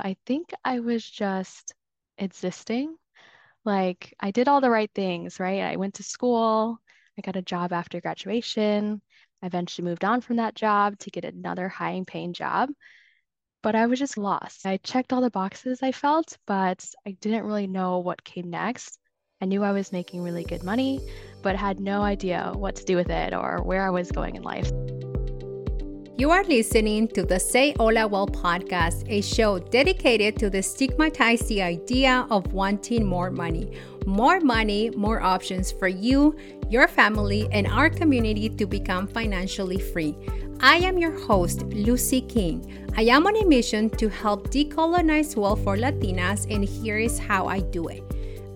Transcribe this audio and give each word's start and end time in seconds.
I 0.00 0.16
think 0.26 0.52
I 0.64 0.80
was 0.80 1.08
just 1.08 1.74
existing. 2.18 2.96
Like 3.64 4.14
I 4.20 4.30
did 4.30 4.48
all 4.48 4.60
the 4.60 4.70
right 4.70 4.90
things, 4.94 5.40
right? 5.40 5.62
I 5.62 5.76
went 5.76 5.94
to 5.94 6.02
school, 6.02 6.80
I 7.18 7.22
got 7.22 7.36
a 7.36 7.42
job 7.42 7.72
after 7.72 8.00
graduation. 8.00 9.02
I 9.42 9.46
eventually 9.46 9.84
moved 9.84 10.04
on 10.04 10.20
from 10.20 10.36
that 10.36 10.54
job 10.54 10.98
to 11.00 11.10
get 11.10 11.24
another 11.24 11.68
high 11.68 12.02
paying 12.06 12.32
job. 12.32 12.70
But 13.62 13.74
I 13.74 13.86
was 13.86 13.98
just 13.98 14.16
lost. 14.16 14.64
I 14.64 14.78
checked 14.78 15.12
all 15.12 15.20
the 15.20 15.30
boxes 15.30 15.82
I 15.82 15.92
felt, 15.92 16.38
but 16.46 16.84
I 17.06 17.12
didn't 17.12 17.44
really 17.44 17.66
know 17.66 17.98
what 17.98 18.24
came 18.24 18.48
next. 18.48 18.98
I 19.42 19.46
knew 19.46 19.62
I 19.62 19.72
was 19.72 19.92
making 19.92 20.22
really 20.22 20.44
good 20.44 20.64
money, 20.64 20.98
but 21.42 21.56
had 21.56 21.80
no 21.80 22.02
idea 22.02 22.52
what 22.54 22.76
to 22.76 22.84
do 22.84 22.96
with 22.96 23.10
it 23.10 23.34
or 23.34 23.62
where 23.62 23.86
I 23.86 23.90
was 23.90 24.10
going 24.10 24.36
in 24.36 24.42
life. 24.42 24.70
You 26.16 26.30
are 26.30 26.44
listening 26.44 27.08
to 27.08 27.22
the 27.22 27.40
Say 27.40 27.74
Hola 27.78 28.06
Wealth 28.06 28.32
podcast, 28.32 29.08
a 29.08 29.22
show 29.22 29.58
dedicated 29.58 30.36
to 30.38 30.50
destigmatize 30.50 31.46
the 31.46 31.62
idea 31.62 32.26
of 32.30 32.52
wanting 32.52 33.06
more 33.06 33.30
money. 33.30 33.70
More 34.04 34.38
money, 34.40 34.90
more 34.90 35.22
options 35.22 35.72
for 35.72 35.88
you, 35.88 36.36
your 36.68 36.88
family, 36.88 37.48
and 37.52 37.66
our 37.66 37.88
community 37.88 38.50
to 38.50 38.66
become 38.66 39.06
financially 39.06 39.78
free. 39.78 40.14
I 40.60 40.76
am 40.76 40.98
your 40.98 41.18
host, 41.18 41.60
Luzy 41.70 42.28
King. 42.28 42.86
I 42.96 43.02
am 43.02 43.26
on 43.26 43.36
a 43.36 43.46
mission 43.46 43.88
to 43.90 44.10
help 44.10 44.50
decolonize 44.50 45.36
wealth 45.36 45.64
for 45.64 45.76
Latinas, 45.76 46.46
and 46.54 46.64
here 46.64 46.98
is 46.98 47.18
how 47.18 47.46
I 47.46 47.60
do 47.60 47.88
it. 47.88 48.02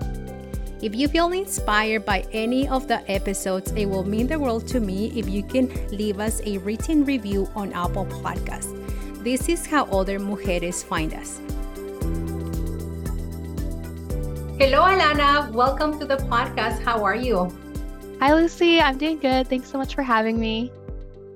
If 0.84 0.94
you 0.94 1.08
feel 1.08 1.32
inspired 1.32 2.04
by 2.04 2.26
any 2.30 2.68
of 2.68 2.88
the 2.88 3.00
episodes, 3.10 3.72
it 3.72 3.86
will 3.86 4.04
mean 4.04 4.26
the 4.26 4.38
world 4.38 4.68
to 4.68 4.80
me 4.80 5.18
if 5.18 5.26
you 5.26 5.42
can 5.42 5.72
leave 5.88 6.20
us 6.20 6.42
a 6.44 6.58
written 6.58 7.06
review 7.06 7.48
on 7.56 7.72
Apple 7.72 8.04
Podcasts. 8.04 8.68
This 9.24 9.48
is 9.48 9.64
how 9.64 9.86
other 9.86 10.20
mujeres 10.20 10.84
find 10.84 11.14
us. 11.14 11.40
Hello, 14.60 14.84
Alana. 14.84 15.50
Welcome 15.52 15.98
to 16.00 16.04
the 16.04 16.18
podcast. 16.18 16.82
How 16.82 17.02
are 17.02 17.16
you? 17.16 17.48
Hi, 18.20 18.32
Luzy. 18.32 18.82
I'm 18.82 18.98
doing 18.98 19.18
good. 19.18 19.48
Thanks 19.48 19.70
so 19.70 19.78
much 19.78 19.94
for 19.94 20.02
having 20.02 20.38
me. 20.38 20.70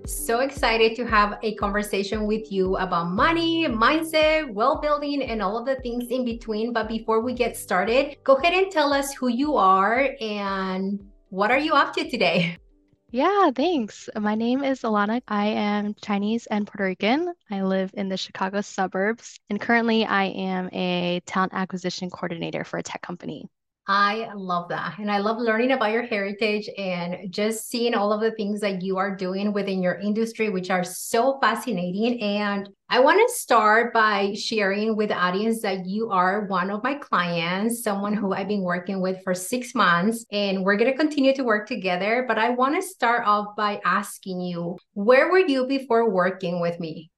So 0.09 0.41
excited 0.41 0.97
to 0.97 1.05
have 1.05 1.39
a 1.43 1.55
conversation 1.57 2.27
with 2.27 2.51
you 2.51 2.79
about 2.79 3.11
money, 3.11 3.67
mindset, 3.67 4.51
well 4.51 4.81
building, 4.81 5.23
and 5.23 5.43
all 5.43 5.59
of 5.59 5.67
the 5.67 5.75
things 5.83 6.07
in 6.09 6.25
between. 6.25 6.73
But 6.73 6.89
before 6.89 7.21
we 7.21 7.35
get 7.35 7.59
started, 7.59 8.17
go 8.25 8.37
ahead 8.37 8.55
and 8.55 8.73
tell 8.73 8.95
us 8.95 9.13
who 9.13 9.29
you 9.29 9.57
are 9.57 10.17
and 10.19 10.99
what 11.29 11.51
are 11.51 11.59
you 11.59 11.75
up 11.75 11.93
to 11.95 12.09
today? 12.09 12.57
Yeah, 13.11 13.51
thanks. 13.53 14.11
My 14.21 14.35
name 14.35 14.63
is 14.63 14.83
Alana. 14.83 15.23
I 15.27 15.47
am 15.47 15.95
Chinese 15.95 16.45
and 16.45 16.67
Puerto 16.67 16.85
Rican. 16.85 17.33
I 17.51 17.63
live 17.63 17.91
in 17.95 18.11
the 18.11 18.19
Chicago 18.19 18.61
suburbs, 18.61 19.41
and 19.49 19.59
currently 19.59 20.05
I 20.05 20.25
am 20.25 20.69
a 20.75 21.23
talent 21.25 21.55
acquisition 21.55 22.11
coordinator 22.11 22.65
for 22.65 22.77
a 22.77 22.83
tech 22.83 23.01
company. 23.01 23.49
I 23.91 24.29
love 24.35 24.69
that. 24.69 24.99
And 24.99 25.11
I 25.11 25.17
love 25.17 25.39
learning 25.39 25.73
about 25.73 25.93
your 25.93 26.03
heritage 26.03 26.69
and 26.77 27.33
just 27.33 27.71
seeing 27.71 27.95
all 27.95 28.13
of 28.13 28.21
the 28.21 28.33
things 28.33 28.61
that 28.61 28.83
you 28.83 28.99
are 28.99 29.17
doing 29.17 29.55
within 29.55 29.83
your 29.83 29.95
industry, 29.95 30.51
which 30.51 30.69
are 30.69 30.85
so 30.85 31.39
fascinating. 31.41 32.21
And 32.21 32.69
I 32.91 33.01
want 33.01 33.27
to 33.27 33.35
start 33.35 33.95
by 33.95 34.35
sharing 34.35 34.95
with 34.95 35.09
the 35.09 35.17
audience 35.17 35.63
that 35.63 35.87
you 35.87 36.11
are 36.11 36.45
one 36.49 36.71
of 36.71 36.83
my 36.83 36.97
clients, 36.97 37.83
someone 37.83 38.13
who 38.13 38.35
I've 38.35 38.49
been 38.49 38.61
working 38.61 39.01
with 39.01 39.23
for 39.25 39.33
six 39.33 39.75
months, 39.75 40.27
and 40.31 40.65
we're 40.65 40.77
going 40.77 40.91
to 40.93 40.97
continue 40.97 41.35
to 41.37 41.43
work 41.43 41.67
together. 41.67 42.27
But 42.29 42.37
I 42.39 42.51
want 42.51 42.75
to 42.75 42.87
start 42.87 43.27
off 43.27 43.57
by 43.57 43.81
asking 43.87 44.43
you, 44.43 44.77
where 44.93 45.31
were 45.31 45.39
you 45.39 45.67
before 45.67 46.11
working 46.11 46.61
with 46.61 46.79
me? 46.79 47.11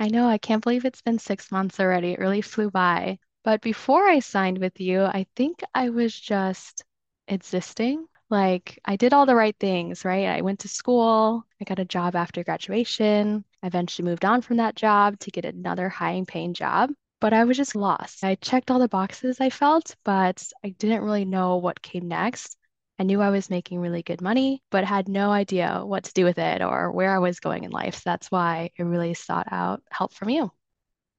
I 0.00 0.08
know, 0.08 0.26
I 0.26 0.38
can't 0.38 0.62
believe 0.62 0.84
it's 0.84 1.02
been 1.02 1.20
six 1.20 1.52
months 1.52 1.78
already. 1.78 2.14
It 2.14 2.18
really 2.18 2.42
flew 2.42 2.68
by. 2.68 3.20
But 3.46 3.60
before 3.60 4.08
I 4.08 4.18
signed 4.18 4.58
with 4.58 4.80
you, 4.80 5.04
I 5.04 5.24
think 5.36 5.62
I 5.72 5.90
was 5.90 6.18
just 6.18 6.82
existing. 7.28 8.08
Like 8.28 8.80
I 8.84 8.96
did 8.96 9.12
all 9.12 9.24
the 9.24 9.36
right 9.36 9.54
things, 9.60 10.04
right? 10.04 10.26
I 10.26 10.40
went 10.40 10.58
to 10.60 10.68
school, 10.68 11.46
I 11.60 11.64
got 11.64 11.78
a 11.78 11.84
job 11.84 12.16
after 12.16 12.42
graduation. 12.42 13.44
I 13.62 13.68
eventually 13.68 14.04
moved 14.04 14.24
on 14.24 14.42
from 14.42 14.56
that 14.56 14.74
job 14.74 15.20
to 15.20 15.30
get 15.30 15.44
another 15.44 15.88
high 15.88 16.24
paying 16.26 16.54
job. 16.54 16.90
But 17.20 17.34
I 17.34 17.44
was 17.44 17.56
just 17.56 17.76
lost. 17.76 18.24
I 18.24 18.34
checked 18.34 18.72
all 18.72 18.80
the 18.80 18.88
boxes 18.88 19.40
I 19.40 19.50
felt, 19.50 19.94
but 20.04 20.42
I 20.64 20.70
didn't 20.70 21.04
really 21.04 21.24
know 21.24 21.58
what 21.58 21.80
came 21.80 22.08
next. 22.08 22.56
I 22.98 23.04
knew 23.04 23.20
I 23.20 23.30
was 23.30 23.48
making 23.48 23.78
really 23.78 24.02
good 24.02 24.22
money, 24.22 24.60
but 24.72 24.84
had 24.84 25.08
no 25.08 25.30
idea 25.30 25.82
what 25.84 26.02
to 26.02 26.12
do 26.14 26.24
with 26.24 26.38
it 26.38 26.62
or 26.62 26.90
where 26.90 27.14
I 27.14 27.20
was 27.20 27.38
going 27.38 27.62
in 27.62 27.70
life. 27.70 27.94
So 27.94 28.02
that's 28.06 28.28
why 28.28 28.70
I 28.76 28.82
really 28.82 29.14
sought 29.14 29.46
out 29.52 29.84
help 29.92 30.14
from 30.14 30.30
you. 30.30 30.50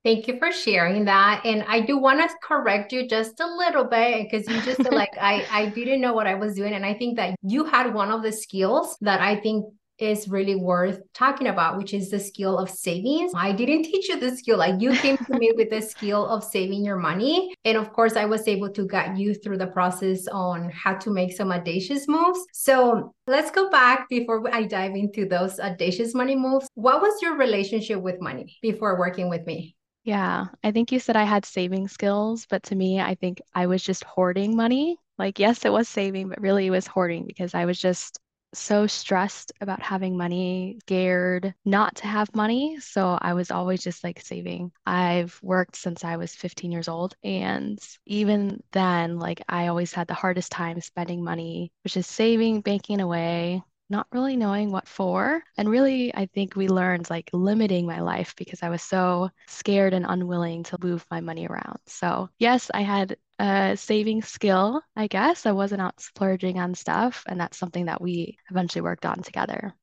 Thank 0.08 0.30
you 0.30 0.40
for 0.40 0.54
sharing 0.54 1.04
that. 1.04 1.42
And 1.44 1.66
I 1.68 1.82
do 1.82 1.98
want 1.98 2.22
to 2.22 2.34
correct 2.42 2.94
you 2.94 3.10
just 3.10 3.42
a 3.42 3.46
little 3.46 3.84
bit 3.84 4.24
because 4.32 4.48
you 4.48 4.62
just 4.62 4.90
like 4.90 5.10
I 5.20 5.46
I 5.52 5.66
didn't 5.66 6.00
know 6.00 6.14
what 6.14 6.28
I 6.28 6.36
was 6.36 6.56
doing. 6.56 6.72
And 6.76 6.86
I 6.86 6.94
think 6.94 7.18
that 7.18 7.36
you 7.42 7.66
had 7.66 7.94
one 7.94 8.10
of 8.10 8.24
the 8.24 8.32
skills 8.32 8.96
that 9.02 9.20
I 9.20 9.36
think 9.36 9.66
is 10.00 10.30
really 10.30 10.56
worth 10.56 11.02
talking 11.14 11.48
about, 11.48 11.78
which 11.78 11.94
is 11.94 12.10
the 12.10 12.22
skill 12.22 12.58
of 12.58 12.70
savings. 12.70 13.34
I 13.36 13.52
didn't 13.52 13.84
teach 13.84 14.08
you 14.08 14.18
the 14.18 14.38
skill. 14.38 14.58
Like 14.58 14.80
you 14.80 14.96
came 14.96 15.18
to 15.18 15.38
me 15.38 15.52
with 15.58 15.72
the 15.72 15.82
skill 15.82 16.26
of 16.26 16.42
saving 16.42 16.86
your 16.86 16.96
money. 16.96 17.54
And 17.66 17.78
of 17.78 17.92
course, 17.92 18.16
I 18.16 18.24
was 18.24 18.48
able 18.48 18.70
to 18.70 18.88
guide 18.88 19.18
you 19.18 19.34
through 19.34 19.58
the 19.58 19.68
process 19.68 20.26
on 20.30 20.70
how 20.70 20.94
to 21.00 21.10
make 21.10 21.34
some 21.34 21.52
audacious 21.52 22.08
moves. 22.08 22.40
So 22.54 23.14
let's 23.26 23.52
go 23.52 23.70
back 23.70 24.08
before 24.08 24.42
I 24.54 24.64
dive 24.64 24.96
into 24.96 25.28
those 25.28 25.60
audacious 25.60 26.16
money 26.16 26.38
moves. 26.38 26.70
What 26.76 27.02
was 27.02 27.22
your 27.22 27.36
relationship 27.36 28.00
with 28.00 28.22
money 28.22 28.56
before 28.62 28.98
working 28.98 29.30
with 29.30 29.46
me? 29.46 29.74
Yeah, 30.08 30.48
I 30.64 30.72
think 30.72 30.92
you 30.92 31.00
said 31.00 31.16
I 31.18 31.24
had 31.24 31.46
saving 31.46 31.88
skills, 31.90 32.46
but 32.50 32.64
to 32.64 32.76
me, 32.76 33.02
I 33.02 33.16
think 33.16 33.42
I 33.54 33.68
was 33.68 33.84
just 33.84 34.04
hoarding 34.06 34.56
money. 34.56 34.98
Like, 35.18 35.38
yes, 35.40 35.66
it 35.66 35.72
was 35.72 35.90
saving, 35.90 36.30
but 36.30 36.40
really 36.42 36.68
it 36.68 36.72
was 36.72 36.88
hoarding 36.88 37.26
because 37.28 37.54
I 37.54 37.66
was 37.66 37.78
just 37.80 38.18
so 38.54 38.88
stressed 38.88 39.52
about 39.60 39.82
having 39.82 40.18
money, 40.18 40.78
scared 40.84 41.54
not 41.66 41.96
to 41.98 42.08
have 42.08 42.34
money. 42.34 42.80
So 42.80 43.18
I 43.22 43.34
was 43.34 43.52
always 43.52 43.84
just 43.84 44.02
like 44.04 44.22
saving. 44.22 44.72
I've 44.86 45.38
worked 45.44 45.76
since 45.76 46.06
I 46.06 46.16
was 46.16 46.34
15 46.34 46.72
years 46.72 46.88
old. 46.88 47.16
And 47.24 47.78
even 48.06 48.64
then, 48.72 49.20
like 49.20 49.42
I 49.50 49.68
always 49.68 49.94
had 49.94 50.08
the 50.08 50.14
hardest 50.14 50.52
time 50.54 50.80
spending 50.80 51.22
money, 51.24 51.74
which 51.84 51.98
is 51.98 52.08
saving, 52.08 52.62
banking 52.62 53.02
away, 53.02 53.62
not 53.90 54.08
really 54.12 54.36
knowing 54.36 54.72
what 54.72 54.88
for. 54.88 55.42
And 55.58 55.70
really, 55.70 56.14
I 56.14 56.28
think 56.28 56.56
we 56.56 56.68
learned 56.68 57.10
like 57.10 57.30
limiting 57.34 57.86
my 57.86 58.02
life 58.02 58.34
because 58.36 58.64
I 58.64 58.70
was 58.70 58.82
so 58.82 59.30
scared 59.48 59.94
and 59.94 60.06
unwilling 60.08 60.64
to 60.64 60.78
move 60.82 61.06
my 61.10 61.22
money 61.22 61.48
around. 61.48 61.80
So, 61.86 62.30
yes, 62.40 62.70
I 62.74 62.82
had 62.82 63.18
a 63.40 63.78
saving 63.78 64.24
skill, 64.24 64.82
I 64.96 65.08
guess. 65.08 65.46
I 65.46 65.52
wasn't 65.52 65.82
out 65.82 66.00
splurging 66.02 66.60
on 66.60 66.76
stuff. 66.76 67.24
And 67.28 67.40
that's 67.40 67.58
something 67.58 67.86
that 67.86 68.02
we 68.02 68.38
eventually 68.50 68.82
worked 68.82 69.06
on 69.06 69.22
together. 69.22 69.74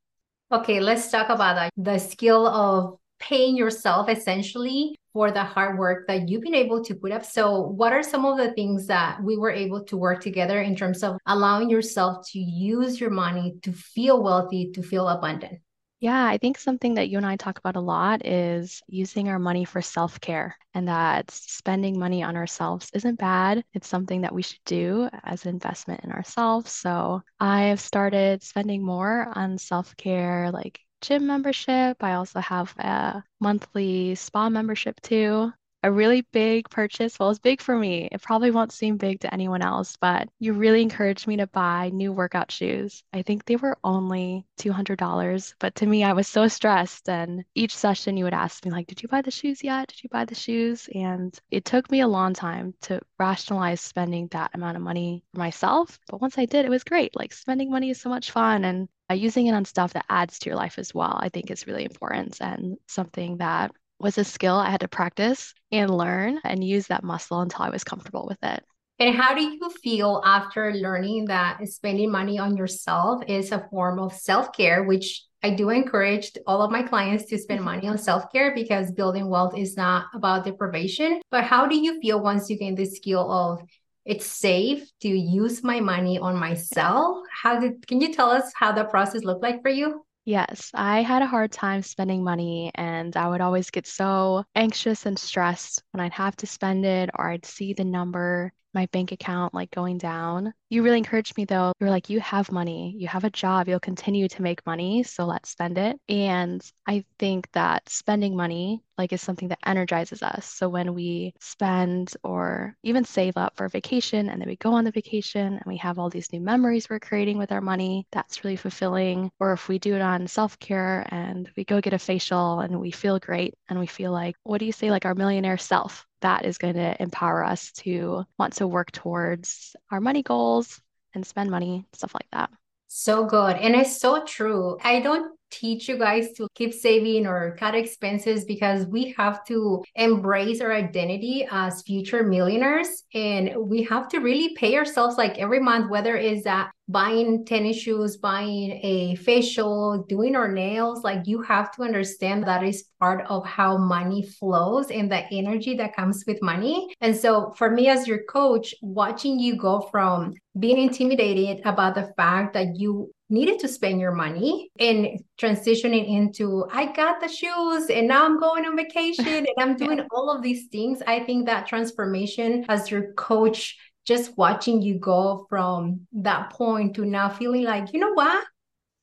Okay, 0.53 0.81
let's 0.81 1.11
talk 1.11 1.31
about 1.31 1.55
that. 1.57 1.73
The 1.77 1.99
skill 1.99 2.47
of 2.47 2.99
paying 3.19 3.57
yourself 3.57 4.09
essentially 4.09 4.97
for 5.15 5.31
the 5.31 5.45
hard 5.45 5.79
work 5.79 6.07
that 6.09 6.29
you've 6.29 6.43
been 6.43 6.55
able 6.55 6.85
to 6.85 6.95
put 6.95 7.13
up. 7.13 7.25
So, 7.25 7.61
what 7.61 7.93
are 7.95 8.03
some 8.03 8.27
of 8.27 8.37
the 8.37 8.53
things 8.53 8.89
that 8.89 9.23
we 9.23 9.39
were 9.39 9.53
able 9.53 9.85
to 9.85 9.97
work 9.97 10.21
together 10.21 10.61
in 10.61 10.77
terms 10.77 11.03
of 11.03 11.17
allowing 11.25 11.71
yourself 11.71 12.27
to 12.33 12.39
use 12.39 13.01
your 13.01 13.11
money 13.11 13.55
to 13.63 13.73
feel 13.73 14.23
wealthy, 14.23 14.73
to 14.73 14.83
feel 14.83 15.09
abundant? 15.09 15.61
Yeah, 16.01 16.27
I 16.27 16.37
think 16.37 16.59
something 16.59 16.95
that 16.95 17.09
you 17.09 17.17
and 17.17 17.25
I 17.25 17.37
talk 17.37 17.59
about 17.59 17.77
a 17.77 17.81
lot 17.81 18.27
is 18.27 18.83
using 18.89 19.29
our 19.29 19.39
money 19.39 19.65
for 19.65 19.81
self 19.81 20.21
care, 20.21 20.59
and 20.75 20.89
that 20.89 21.31
spending 21.31 21.99
money 21.99 22.23
on 22.23 22.37
ourselves 22.37 22.91
isn't 22.93 23.19
bad. 23.19 23.65
It's 23.73 23.89
something 23.89 24.23
that 24.23 24.35
we 24.35 24.43
should 24.43 24.65
do 24.67 25.09
as 25.23 25.47
an 25.47 25.55
investment 25.55 26.05
in 26.05 26.11
ourselves. 26.13 26.73
So 26.73 27.23
I 27.41 27.67
have 27.67 27.81
started 27.81 28.43
spending 28.43 28.85
more 28.85 29.33
on 29.35 29.57
self 29.59 29.97
care, 29.97 30.51
like 30.51 30.81
gym 31.05 31.27
membership. 31.27 32.03
I 32.03 32.15
also 32.15 32.41
have 32.41 32.75
a 32.79 33.23
monthly 33.41 34.15
spa 34.15 34.49
membership 34.49 35.01
too 35.03 35.53
a 35.85 35.93
really 35.93 36.23
big 36.33 36.71
purchase. 36.71 37.19
Well, 37.19 37.29
it's 37.29 37.39
big 37.39 37.61
for 37.61 37.77
me. 37.77 38.09
It 38.11 38.23
probably 38.23 38.51
won't 38.51 38.73
seem 38.73 38.97
big 38.97 39.21
to 39.21 39.33
anyone 39.35 39.61
else, 39.61 39.99
but 40.01 40.31
you 40.41 40.55
really 40.55 40.81
encouraged 40.81 41.27
me 41.27 41.37
to 41.37 41.47
buy 41.47 41.91
new 41.93 42.11
workout 42.11 42.51
shoes. 42.51 43.03
I 43.13 43.21
think 43.21 43.45
they 43.45 43.57
were 43.57 43.77
only 43.85 44.47
$200, 44.57 45.55
but 45.59 45.75
to 45.75 45.87
me, 45.87 46.03
I 46.03 46.15
was 46.15 46.27
so 46.27 46.49
stressed. 46.49 47.11
And 47.11 47.45
each 47.55 47.77
session, 47.77 48.17
you 48.17 48.25
would 48.25 48.33
ask 48.33 48.65
me, 48.65 48.71
like, 48.71 48.87
did 48.87 49.03
you 49.03 49.11
buy 49.11 49.21
the 49.21 49.31
shoes 49.31 49.63
yet? 49.63 49.89
Did 49.89 50.03
you 50.03 50.09
buy 50.09 50.25
the 50.25 50.35
shoes? 50.35 50.89
And 50.95 51.39
it 51.51 51.67
took 51.67 51.91
me 51.91 52.01
a 52.01 52.09
long 52.09 52.33
time 52.33 52.73
to 52.83 53.03
rationalize 53.19 53.83
spending 53.83 54.29
that 54.29 54.53
amount 54.55 54.79
of 54.79 54.83
money 54.83 55.23
for 55.35 55.39
myself. 55.39 55.99
But 56.09 56.23
once 56.23 56.39
I 56.39 56.47
did, 56.47 56.65
it 56.65 56.71
was 56.71 56.85
great. 56.85 57.15
Like, 57.15 57.35
spending 57.35 57.71
money 57.71 57.91
is 57.91 58.01
so 58.01 58.09
much 58.09 58.31
fun. 58.31 58.65
And 58.65 58.89
using 59.15 59.47
it 59.47 59.55
on 59.55 59.65
stuff 59.65 59.93
that 59.95 60.07
adds 60.09 60.39
to 60.41 60.51
your 60.51 60.57
life 60.57 60.79
as 60.79 60.95
well, 60.95 61.19
I 61.21 61.29
think 61.29 61.51
is 61.51 61.67
really 61.67 61.85
important 61.85 62.39
and 62.41 62.77
something 62.87 63.39
that 63.39 63.73
was 63.99 64.19
a 64.19 64.25
skill 64.25 64.57
I 64.57 64.71
had 64.71 64.81
to 64.81 64.89
practice 64.89 65.55
and 65.73 65.91
learn 65.91 66.41
and 66.45 66.63
use 66.63 66.89
that 66.89 67.05
muscle 67.05 67.41
until 67.41 67.63
I 67.63 67.71
was 67.71 67.85
comfortable 67.85 68.27
with 68.29 68.39
it. 68.43 68.63
And 68.99 69.15
how 69.17 69.35
do 69.35 69.43
you 69.43 69.71
feel 69.83 70.23
after 70.25 70.73
learning 70.73 71.27
that 71.27 71.59
spending 71.69 72.11
money 72.11 72.39
on 72.39 72.57
yourself 72.57 73.25
is 73.27 73.51
a 73.51 73.67
form 73.71 73.99
of 73.99 74.13
self 74.13 74.53
care, 74.53 74.85
which 74.85 75.25
I 75.43 75.51
do 75.51 75.71
encourage 75.71 76.31
all 76.47 76.63
of 76.63 76.71
my 76.71 76.83
clients 76.83 77.25
to 77.27 77.39
spend 77.39 77.59
mm-hmm. 77.59 77.65
money 77.67 77.89
on 77.89 77.99
self 77.99 78.31
care 78.33 78.55
because 78.55 78.93
building 78.93 79.29
wealth 79.29 79.59
is 79.59 79.77
not 79.77 80.07
about 80.15 80.45
deprivation. 80.45 81.21
But 81.31 81.45
how 81.45 81.67
do 81.67 81.77
you 81.77 82.01
feel 82.01 82.21
once 82.21 82.49
you 82.49 82.57
gain 82.57 82.77
the 82.77 82.87
skill 82.87 83.31
of 83.31 83.61
it's 84.05 84.27
safe 84.27 84.91
to 85.01 85.09
use 85.09 85.63
my 85.63 85.81
money 85.81 86.19
on 86.19 86.37
myself? 86.37 87.25
How 87.31 87.59
did 87.59 87.87
can 87.87 88.01
you 88.01 88.13
tell 88.13 88.31
us 88.31 88.53
how 88.55 88.73
the 88.73 88.85
process 88.85 89.25
looked 89.25 89.43
like 89.43 89.63
for 89.63 89.71
you? 89.71 90.05
Yes, 90.27 90.71
I 90.73 91.03
had 91.03 91.21
a 91.21 91.27
hard 91.27 91.53
time 91.53 91.83
spending 91.83 92.25
money 92.25 92.71
and 92.75 93.15
I 93.15 93.29
would 93.29 93.43
always 93.43 93.71
get 93.71 93.87
so 93.87 94.45
anxious 94.55 95.05
and 95.05 95.19
stressed 95.19 95.83
when 95.91 96.01
I'd 96.01 96.15
have 96.15 96.35
to 96.37 96.47
spend 96.47 96.87
it 96.87 97.11
or 97.15 97.29
I'd 97.29 97.45
see 97.45 97.75
the 97.75 97.85
number 97.85 98.53
my 98.75 98.87
bank 98.87 99.13
account 99.13 99.55
like 99.55 99.71
going 99.71 99.99
down. 99.99 100.53
You 100.69 100.83
really 100.83 100.99
encouraged 100.99 101.37
me 101.37 101.45
though. 101.45 101.73
You're 101.81 101.91
like, 101.91 102.11
you 102.11 102.21
have 102.21 102.51
money, 102.51 102.95
you 102.99 103.07
have 103.09 103.25
a 103.25 103.31
job, 103.31 103.69
you'll 103.69 103.81
continue 103.81 104.29
to 104.29 104.43
make 104.43 104.67
money, 104.67 105.03
so 105.05 105.25
let's 105.25 105.51
spend 105.51 105.79
it. 105.79 105.99
And 106.09 106.61
I 106.87 107.05
think 107.19 107.51
that 107.53 107.89
spending 107.89 108.37
money 108.37 108.83
like 108.97 109.13
is 109.13 109.21
something 109.21 109.49
that 109.49 109.59
energizes 109.67 110.23
us. 110.23 110.47
So 110.47 110.69
when 110.69 110.95
we 110.95 111.35
spend 111.41 112.13
or 112.23 112.77
even 112.83 113.05
save 113.05 113.37
up 113.37 113.57
for 113.57 113.65
a 113.65 113.69
vacation 113.69 114.29
and 114.29 114.41
then 114.41 114.49
we 114.49 114.57
go 114.57 114.73
on 114.73 114.85
the 114.85 114.93
vacation 114.93 115.55
and 115.55 115.65
we 115.67 115.77
have 115.79 115.99
all 115.99 116.11
these 116.11 116.33
new 116.33 116.41
memories 116.41 116.89
we're 116.89 117.01
creating 117.01 117.39
with 117.39 117.51
our 117.51 117.61
money, 117.61 118.07
that's 118.13 118.45
really 118.45 118.57
fulfilling. 118.57 119.31
Or 119.41 119.53
if 119.53 119.69
we 119.69 119.79
do 119.79 119.95
it 119.95 120.01
on 120.01 120.29
self-care 120.29 121.07
and 121.11 121.51
we 121.57 121.65
go 121.65 121.81
get 121.81 121.93
a 121.93 121.99
facial 121.99 122.61
and 122.61 122.79
we 122.81 122.93
feel 122.93 123.19
great 123.19 123.55
and 123.69 123.79
we 123.81 123.87
feel 123.87 124.13
like, 124.13 124.37
what 124.45 124.59
do 124.59 124.65
you 124.65 124.73
say, 124.73 124.91
like 124.91 125.05
our 125.05 125.15
millionaire 125.15 125.59
self? 125.59 126.07
That 126.25 126.47
is 126.47 126.59
going 126.59 126.75
to 126.75 127.01
empower 127.01 127.45
us 127.45 127.71
to 127.73 128.25
want 128.39 128.55
to 128.55 128.67
work 128.67 128.91
towards 128.91 129.77
our 129.91 130.01
money 130.01 130.23
goals 130.23 130.81
and 131.15 131.25
spend 131.27 131.51
money, 131.51 131.85
stuff 131.93 132.15
like 132.15 132.27
that. 132.33 132.51
So 132.89 133.27
good. 133.27 133.57
And 133.57 133.75
it's 133.75 134.01
so 134.01 134.25
true. 134.25 134.79
I 134.83 135.01
don't 135.01 135.37
teach 135.51 135.89
you 135.89 135.99
guys 135.99 136.33
to 136.33 136.49
keep 136.55 136.73
saving 136.73 137.27
or 137.27 137.57
cut 137.59 137.75
expenses 137.75 138.45
because 138.45 138.87
we 138.87 139.15
have 139.17 139.45
to 139.47 139.85
embrace 139.95 140.61
our 140.61 140.73
identity 140.73 141.47
as 141.51 141.83
future 141.83 142.25
millionaires 142.25 143.05
and 143.15 143.55
we 143.57 143.83
have 143.83 144.09
to 144.09 144.19
really 144.19 144.55
pay 144.57 144.77
ourselves 144.77 145.17
like 145.17 145.39
every 145.39 145.61
month 145.61 145.91
whether 145.91 146.17
it's 146.17 146.43
that 146.43 146.73
buying 146.89 147.45
tennis 147.45 147.77
shoes 147.77 148.17
buying 148.17 148.73
a 148.83 149.15
facial 149.17 150.05
doing 150.09 150.37
our 150.37 150.51
nails 150.51 151.03
like 151.03 151.27
you 151.27 151.41
have 151.41 151.71
to 151.73 151.83
understand 151.83 152.45
that 152.45 152.63
is 152.63 152.85
part 153.01 153.25
of 153.29 153.45
how 153.47 153.79
money 153.79 154.23
flows 154.23 154.91
and 154.91 155.11
the 155.11 155.25
energy 155.33 155.75
that 155.75 155.97
comes 155.97 156.25
with 156.27 156.43
money 156.43 156.93
and 157.01 157.17
so 157.17 157.53
for 157.57 157.71
me 157.71 157.89
as 157.89 158.07
your 158.07 158.23
coach 158.25 158.75
watching 158.83 159.39
you 159.39 159.57
go 159.57 159.81
from 159.91 160.35
being 160.59 160.79
intimidated 160.79 161.61
about 161.65 161.95
the 161.95 162.13
fact 162.17 162.53
that 162.53 162.77
you 162.77 163.11
needed 163.31 163.59
to 163.59 163.69
spend 163.69 164.01
your 164.01 164.13
money 164.13 164.71
and 164.79 165.19
transitioning 165.41 166.09
into 166.09 166.67
I 166.71 166.93
got 166.93 167.21
the 167.21 167.29
shoes 167.29 167.91
and 167.91 168.07
now 168.07 168.25
I'm 168.25 168.39
going 168.39 168.67
on 168.67 168.77
vacation 168.77 169.27
and 169.27 169.49
I'm 169.59 169.77
doing 169.85 169.99
yeah. 169.99 170.07
all 170.13 170.31
of 170.31 170.43
these 170.43 170.67
things. 170.69 171.03
I 171.07 171.21
think 171.21 171.47
that 171.47 171.67
transformation 171.67 172.65
as 172.69 172.91
your 172.91 173.13
coach, 173.15 173.77
just 174.05 174.37
watching 174.37 174.83
you 174.83 174.99
go 174.99 175.47
from 175.49 176.07
that 176.13 176.51
point 176.51 176.95
to 176.97 177.05
now 177.05 177.29
feeling 177.29 177.65
like, 177.65 177.93
you 177.93 178.01
know 178.01 178.13
what? 178.13 178.45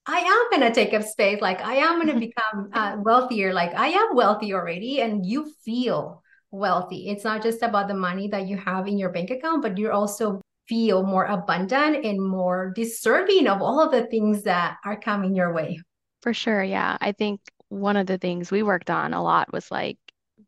I 0.06 0.20
am 0.20 0.50
going 0.50 0.72
to 0.72 0.74
take 0.74 0.94
up 0.94 1.04
space. 1.04 1.42
Like 1.42 1.62
I 1.62 1.76
am 1.76 2.02
going 2.02 2.14
to 2.14 2.20
become 2.20 2.70
uh, 2.74 2.98
wealthier. 3.00 3.54
Like 3.54 3.74
I 3.76 3.88
am 3.88 4.16
wealthy 4.16 4.54
already. 4.54 5.02
And 5.02 5.26
you 5.26 5.52
feel 5.64 6.24
wealthy. 6.52 7.10
It's 7.10 7.24
not 7.24 7.44
just 7.44 7.62
about 7.62 7.88
the 7.88 7.94
money 7.94 8.28
that 8.30 8.48
you 8.48 8.58
have 8.58 8.88
in 8.88 8.98
your 8.98 9.10
bank 9.10 9.30
account, 9.30 9.62
but 9.62 9.78
you're 9.78 9.92
also 9.92 10.42
feel 10.68 11.04
more 11.04 11.26
abundant 11.26 12.06
and 12.06 12.22
more 12.22 12.72
deserving 12.76 13.48
of 13.48 13.62
all 13.62 13.80
of 13.82 13.92
the 13.92 14.06
things 14.08 14.44
that 14.44 14.78
are 14.86 15.00
coming 15.00 15.36
your 15.36 15.54
way. 15.54 15.80
For 16.22 16.34
sure. 16.34 16.64
Yeah. 16.64 16.98
I 17.02 17.12
think 17.12 17.42
one 17.70 17.98
of 17.98 18.06
the 18.06 18.18
things 18.18 18.52
we 18.52 18.64
worked 18.64 18.90
on 18.90 19.14
a 19.14 19.24
lot 19.24 19.52
was 19.54 19.72
like 19.72 19.98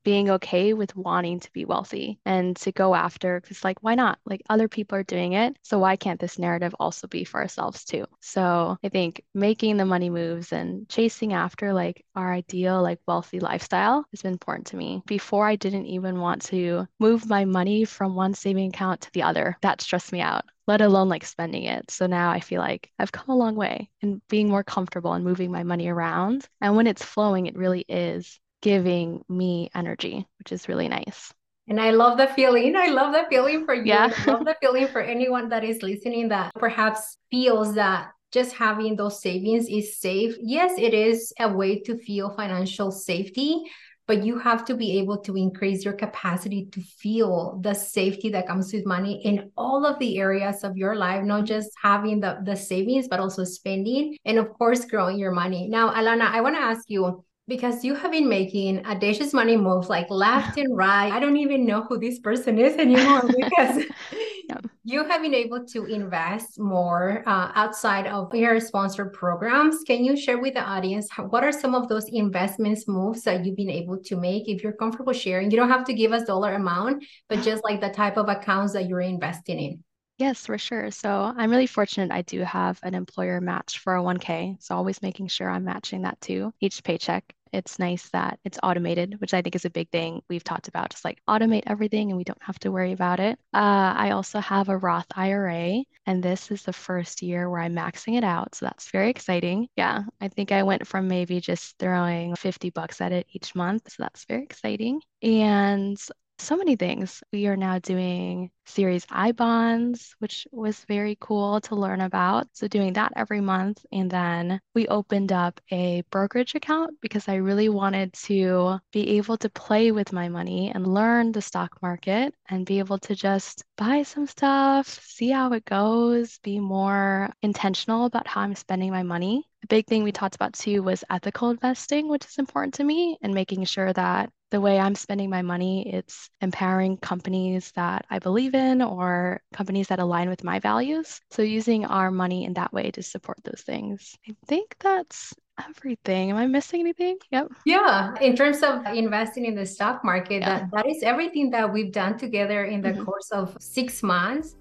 being 0.03 0.29
okay 0.29 0.73
with 0.73 0.95
wanting 0.95 1.39
to 1.39 1.51
be 1.51 1.65
wealthy 1.65 2.19
and 2.25 2.55
to 2.57 2.71
go 2.71 2.95
after 2.95 3.39
because 3.41 3.63
like 3.63 3.77
why 3.81 3.95
not? 3.95 4.19
Like 4.25 4.41
other 4.49 4.67
people 4.67 4.97
are 4.97 5.03
doing 5.03 5.33
it 5.33 5.57
so 5.63 5.79
why 5.79 5.95
can't 5.95 6.19
this 6.19 6.39
narrative 6.39 6.75
also 6.79 7.07
be 7.07 7.23
for 7.23 7.41
ourselves 7.41 7.83
too? 7.85 8.05
So 8.19 8.77
i 8.83 8.89
think 8.89 9.23
making 9.33 9.77
the 9.77 9.85
money 9.85 10.09
moves 10.09 10.51
and 10.51 10.87
chasing 10.89 11.33
after 11.33 11.73
like 11.73 12.05
our 12.15 12.31
ideal 12.33 12.81
like 12.81 12.99
wealthy 13.07 13.39
lifestyle 13.39 14.05
has 14.11 14.21
been 14.21 14.33
important 14.33 14.67
to 14.67 14.77
me. 14.77 15.01
Before 15.05 15.47
i 15.47 15.55
didn't 15.55 15.85
even 15.85 16.19
want 16.19 16.43
to 16.43 16.87
move 16.99 17.29
my 17.29 17.45
money 17.45 17.85
from 17.85 18.15
one 18.15 18.33
saving 18.33 18.69
account 18.69 19.01
to 19.01 19.11
the 19.13 19.23
other. 19.23 19.57
That 19.61 19.81
stressed 19.81 20.11
me 20.11 20.21
out 20.21 20.45
let 20.67 20.81
alone 20.81 21.09
like 21.09 21.25
spending 21.25 21.63
it. 21.63 21.91
So 21.91 22.07
now 22.07 22.31
I 22.31 22.39
feel 22.39 22.61
like 22.61 22.89
I've 22.97 23.11
come 23.11 23.29
a 23.29 23.35
long 23.35 23.55
way 23.55 23.89
in 24.01 24.21
being 24.29 24.49
more 24.49 24.63
comfortable 24.63 25.13
and 25.13 25.23
moving 25.23 25.51
my 25.51 25.63
money 25.63 25.87
around. 25.89 26.47
And 26.61 26.75
when 26.75 26.87
it's 26.87 27.03
flowing, 27.03 27.47
it 27.47 27.57
really 27.57 27.85
is 27.87 28.39
giving 28.63 29.23
me 29.29 29.69
energy, 29.75 30.25
which 30.39 30.51
is 30.51 30.67
really 30.67 30.87
nice. 30.87 31.31
And 31.67 31.79
I 31.79 31.91
love 31.91 32.17
the 32.17 32.27
feeling. 32.27 32.75
I 32.75 32.87
love 32.87 33.13
the 33.13 33.25
feeling 33.29 33.65
for 33.65 33.75
you. 33.75 33.83
Yeah. 33.85 34.11
I 34.25 34.31
love 34.31 34.45
the 34.45 34.55
feeling 34.59 34.87
for 34.87 35.01
anyone 35.01 35.49
that 35.49 35.63
is 35.63 35.83
listening 35.83 36.29
that 36.29 36.51
perhaps 36.55 37.17
feels 37.29 37.75
that 37.75 38.11
just 38.31 38.55
having 38.55 38.95
those 38.95 39.21
savings 39.21 39.67
is 39.69 39.99
safe. 39.99 40.35
Yes, 40.41 40.73
it 40.77 40.93
is 40.93 41.31
a 41.39 41.51
way 41.51 41.79
to 41.81 41.97
feel 41.97 42.33
financial 42.35 42.89
safety, 42.89 43.61
but 44.07 44.23
you 44.23 44.39
have 44.39 44.65
to 44.65 44.75
be 44.75 44.97
able 44.97 45.19
to 45.19 45.35
increase 45.35 45.85
your 45.85 45.93
capacity 45.93 46.67
to 46.71 46.81
feel 46.81 47.59
the 47.61 47.73
safety 47.73 48.29
that 48.29 48.47
comes 48.47 48.73
with 48.73 48.85
money 48.85 49.21
in 49.23 49.51
all 49.57 49.85
of 49.85 49.99
the 49.99 50.17
areas 50.17 50.63
of 50.63 50.75
your 50.75 50.95
life, 50.95 51.23
not 51.23 51.45
just 51.45 51.69
having 51.81 52.21
the, 52.21 52.39
the 52.43 52.55
savings, 52.55 53.07
but 53.07 53.19
also 53.19 53.43
spending 53.43 54.17
and, 54.25 54.37
of 54.37 54.51
course, 54.53 54.85
growing 54.85 55.19
your 55.19 55.31
money. 55.31 55.67
Now, 55.67 55.93
Alana, 55.93 56.31
I 56.31 56.41
want 56.41 56.55
to 56.55 56.61
ask 56.61 56.89
you 56.89 57.23
because 57.47 57.83
you 57.83 57.93
have 57.93 58.11
been 58.11 58.29
making 58.29 58.85
audacious 58.85 59.33
money 59.33 59.57
moves 59.57 59.89
like 59.89 60.09
left 60.09 60.57
and 60.57 60.75
right. 60.75 61.11
I 61.11 61.19
don't 61.19 61.37
even 61.37 61.65
know 61.65 61.83
who 61.83 61.99
this 61.99 62.19
person 62.19 62.57
is 62.57 62.75
anymore 62.77 63.21
because 63.37 63.83
yeah. 64.49 64.57
you 64.85 65.03
have 65.03 65.21
been 65.21 65.33
able 65.33 65.65
to 65.65 65.85
invest 65.85 66.57
more 66.57 67.21
uh, 67.27 67.51
outside 67.55 68.07
of 68.07 68.33
your 68.33 68.59
sponsored 68.61 69.11
programs. 69.11 69.83
Can 69.85 70.05
you 70.05 70.15
share 70.15 70.39
with 70.39 70.53
the 70.53 70.61
audience 70.61 71.09
how, 71.11 71.25
what 71.25 71.43
are 71.43 71.51
some 71.51 71.75
of 71.75 71.89
those 71.89 72.05
investments 72.09 72.87
moves 72.87 73.23
that 73.23 73.45
you've 73.45 73.57
been 73.57 73.69
able 73.69 73.97
to 74.03 74.15
make? 74.15 74.47
If 74.47 74.63
you're 74.63 74.73
comfortable 74.73 75.13
sharing, 75.13 75.51
you 75.51 75.57
don't 75.57 75.69
have 75.69 75.85
to 75.85 75.93
give 75.93 76.13
us 76.13 76.23
dollar 76.23 76.53
amount, 76.53 77.03
but 77.27 77.41
just 77.41 77.63
like 77.65 77.81
the 77.81 77.89
type 77.89 78.17
of 78.17 78.29
accounts 78.29 78.71
that 78.73 78.87
you're 78.87 79.01
investing 79.01 79.59
in. 79.59 79.83
Yes, 80.23 80.45
for 80.45 80.57
sure. 80.57 80.89
So 80.91 81.33
I'm 81.35 81.51
really 81.51 81.67
fortunate 81.67 82.11
I 82.11 82.21
do 82.21 82.41
have 82.41 82.79
an 82.83 82.93
employer 82.95 83.41
match 83.41 83.79
for 83.79 83.95
a 83.95 84.03
1K. 84.03 84.55
So 84.59 84.75
always 84.75 85.01
making 85.01 85.27
sure 85.27 85.49
I'm 85.49 85.65
matching 85.65 86.03
that 86.03 86.19
too 86.21 86.53
each 86.61 86.83
paycheck. 86.83 87.33
it's 87.51 87.77
nice 87.77 88.09
that 88.09 88.39
it's 88.45 88.57
automated, 88.63 89.19
which 89.21 89.33
I 89.33 89.41
think 89.41 89.55
is 89.55 89.65
a 89.65 89.69
big 89.69 89.89
thing 89.91 90.21
we've 90.29 90.43
talked 90.43 90.67
about, 90.69 90.89
just 90.91 91.05
like 91.05 91.19
automate 91.29 91.63
everything 91.67 92.09
and 92.09 92.17
we 92.17 92.23
don't 92.23 92.41
have 92.41 92.57
to 92.59 92.71
worry 92.71 92.93
about 92.93 93.19
it. 93.19 93.37
Uh, 93.53 93.93
I 93.95 94.11
also 94.11 94.39
have 94.39 94.69
a 94.69 94.77
Roth 94.77 95.05
IRA, 95.15 95.83
and 96.07 96.23
this 96.23 96.49
is 96.51 96.63
the 96.63 96.73
first 96.73 97.21
year 97.21 97.49
where 97.49 97.61
I'm 97.61 97.75
maxing 97.75 98.17
it 98.17 98.23
out. 98.23 98.55
So 98.55 98.65
that's 98.65 98.89
very 98.91 99.09
exciting. 99.11 99.67
Yeah, 99.75 100.03
I 100.21 100.29
think 100.29 100.51
I 100.51 100.63
went 100.63 100.87
from 100.87 101.07
maybe 101.07 101.39
just 101.41 101.77
throwing 101.77 102.35
50 102.35 102.69
bucks 102.71 103.01
at 103.01 103.11
it 103.11 103.27
each 103.33 103.53
month. 103.55 103.91
So 103.91 104.03
that's 104.03 104.25
very 104.25 104.43
exciting. 104.43 105.01
And 105.21 105.97
so 106.37 106.57
many 106.57 106.75
things. 106.75 107.23
We 107.31 107.47
are 107.47 107.55
now 107.55 107.79
doing 107.79 108.51
Series 108.65 109.05
I 109.09 109.33
bonds, 109.33 110.15
which 110.19 110.47
was 110.51 110.85
very 110.85 111.17
cool 111.19 111.59
to 111.61 111.75
learn 111.75 112.01
about. 112.01 112.47
So, 112.53 112.67
doing 112.67 112.93
that 112.93 113.13
every 113.15 113.41
month. 113.41 113.85
And 113.91 114.09
then 114.09 114.59
we 114.73 114.87
opened 114.87 115.31
up 115.31 115.59
a 115.71 116.03
brokerage 116.09 116.55
account 116.55 116.95
because 117.01 117.27
I 117.27 117.35
really 117.35 117.69
wanted 117.69 118.13
to 118.25 118.79
be 118.91 119.17
able 119.17 119.37
to 119.37 119.49
play 119.49 119.91
with 119.91 120.13
my 120.13 120.29
money 120.29 120.71
and 120.73 120.87
learn 120.87 121.31
the 121.31 121.41
stock 121.41 121.81
market 121.81 122.33
and 122.49 122.65
be 122.65 122.79
able 122.79 122.99
to 122.99 123.15
just 123.15 123.63
buy 123.77 124.03
some 124.03 124.27
stuff, 124.27 124.87
see 124.87 125.29
how 125.29 125.51
it 125.53 125.65
goes, 125.65 126.39
be 126.39 126.59
more 126.59 127.33
intentional 127.41 128.05
about 128.05 128.27
how 128.27 128.41
I'm 128.41 128.55
spending 128.55 128.91
my 128.91 129.03
money. 129.03 129.45
A 129.63 129.67
big 129.67 129.87
thing 129.87 130.03
we 130.03 130.11
talked 130.11 130.35
about 130.35 130.53
too 130.53 130.83
was 130.83 131.03
ethical 131.09 131.49
investing, 131.49 132.09
which 132.09 132.25
is 132.25 132.37
important 132.37 132.73
to 132.75 132.83
me, 132.83 133.17
and 133.21 133.33
making 133.33 133.63
sure 133.65 133.93
that 133.93 134.29
the 134.53 134.61
way 134.61 134.79
I'm 134.79 134.93
spending 134.93 135.31
my 135.31 135.41
money, 135.41 135.91
it's 135.91 136.29
empowering 136.39 136.97
companies 136.97 137.71
that 137.75 138.05
I 138.11 138.19
believe 138.19 138.53
in 138.53 138.83
or 138.83 139.41
companies 139.51 139.87
that 139.87 139.97
align 139.97 140.29
with 140.29 140.43
my 140.43 140.59
values. 140.59 141.19
So 141.31 141.41
using 141.41 141.85
our 141.85 142.11
money 142.11 142.45
in 142.45 142.53
that 142.53 142.71
way 142.71 142.91
to 142.91 143.01
support 143.01 143.39
those 143.43 143.63
things. 143.65 144.15
I 144.29 144.35
think 144.45 144.75
that's 144.79 145.33
everything. 145.67 146.29
Am 146.29 146.37
I 146.37 146.45
missing 146.45 146.81
anything? 146.81 147.17
Yep. 147.31 147.47
Yeah. 147.65 148.13
In 148.21 148.35
terms 148.35 148.61
of 148.61 148.85
investing 148.85 149.45
in 149.45 149.55
the 149.55 149.65
stock 149.65 150.05
market, 150.05 150.41
yeah. 150.41 150.59
that, 150.59 150.71
that 150.71 150.85
is 150.85 151.01
everything 151.01 151.49
that 151.49 151.73
we've 151.73 151.91
done 151.91 152.15
together 152.15 152.65
in 152.65 152.79
the 152.81 152.89
mm-hmm. 152.89 153.05
course 153.05 153.31
of 153.31 153.57
six 153.59 154.03
months. 154.03 154.55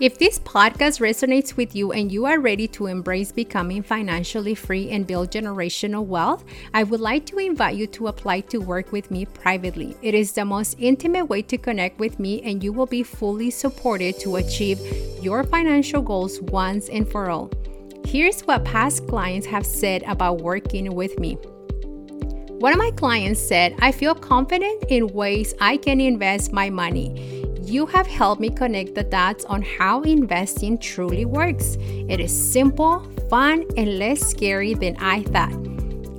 If 0.00 0.16
this 0.16 0.38
podcast 0.38 1.00
resonates 1.00 1.56
with 1.56 1.74
you 1.74 1.90
and 1.90 2.12
you 2.12 2.24
are 2.24 2.38
ready 2.38 2.68
to 2.68 2.86
embrace 2.86 3.32
becoming 3.32 3.82
financially 3.82 4.54
free 4.54 4.90
and 4.90 5.04
build 5.04 5.32
generational 5.32 6.06
wealth, 6.06 6.44
I 6.72 6.84
would 6.84 7.00
like 7.00 7.26
to 7.26 7.38
invite 7.38 7.74
you 7.74 7.88
to 7.88 8.06
apply 8.06 8.42
to 8.42 8.58
work 8.58 8.92
with 8.92 9.10
me 9.10 9.24
privately. 9.24 9.96
It 10.00 10.14
is 10.14 10.30
the 10.30 10.44
most 10.44 10.76
intimate 10.78 11.24
way 11.24 11.42
to 11.42 11.58
connect 11.58 11.98
with 11.98 12.20
me, 12.20 12.40
and 12.42 12.62
you 12.62 12.72
will 12.72 12.86
be 12.86 13.02
fully 13.02 13.50
supported 13.50 14.20
to 14.20 14.36
achieve 14.36 14.78
your 15.20 15.42
financial 15.42 16.00
goals 16.00 16.40
once 16.42 16.88
and 16.88 17.10
for 17.10 17.28
all. 17.28 17.50
Here's 18.04 18.42
what 18.42 18.64
past 18.64 19.08
clients 19.08 19.48
have 19.48 19.66
said 19.66 20.04
about 20.04 20.42
working 20.42 20.94
with 20.94 21.18
me. 21.18 21.38
One 22.60 22.72
of 22.72 22.78
my 22.78 22.92
clients 22.92 23.40
said, 23.40 23.74
I 23.80 23.90
feel 23.90 24.14
confident 24.14 24.84
in 24.90 25.08
ways 25.08 25.54
I 25.60 25.76
can 25.76 26.00
invest 26.00 26.52
my 26.52 26.70
money. 26.70 27.47
You 27.68 27.84
have 27.84 28.06
helped 28.06 28.40
me 28.40 28.48
connect 28.48 28.94
the 28.94 29.04
dots 29.04 29.44
on 29.44 29.60
how 29.60 30.00
investing 30.00 30.78
truly 30.78 31.26
works. 31.26 31.76
It 32.08 32.18
is 32.18 32.32
simple, 32.32 33.06
fun, 33.28 33.66
and 33.76 33.98
less 33.98 34.20
scary 34.20 34.72
than 34.72 34.96
I 34.96 35.22
thought. 35.24 35.52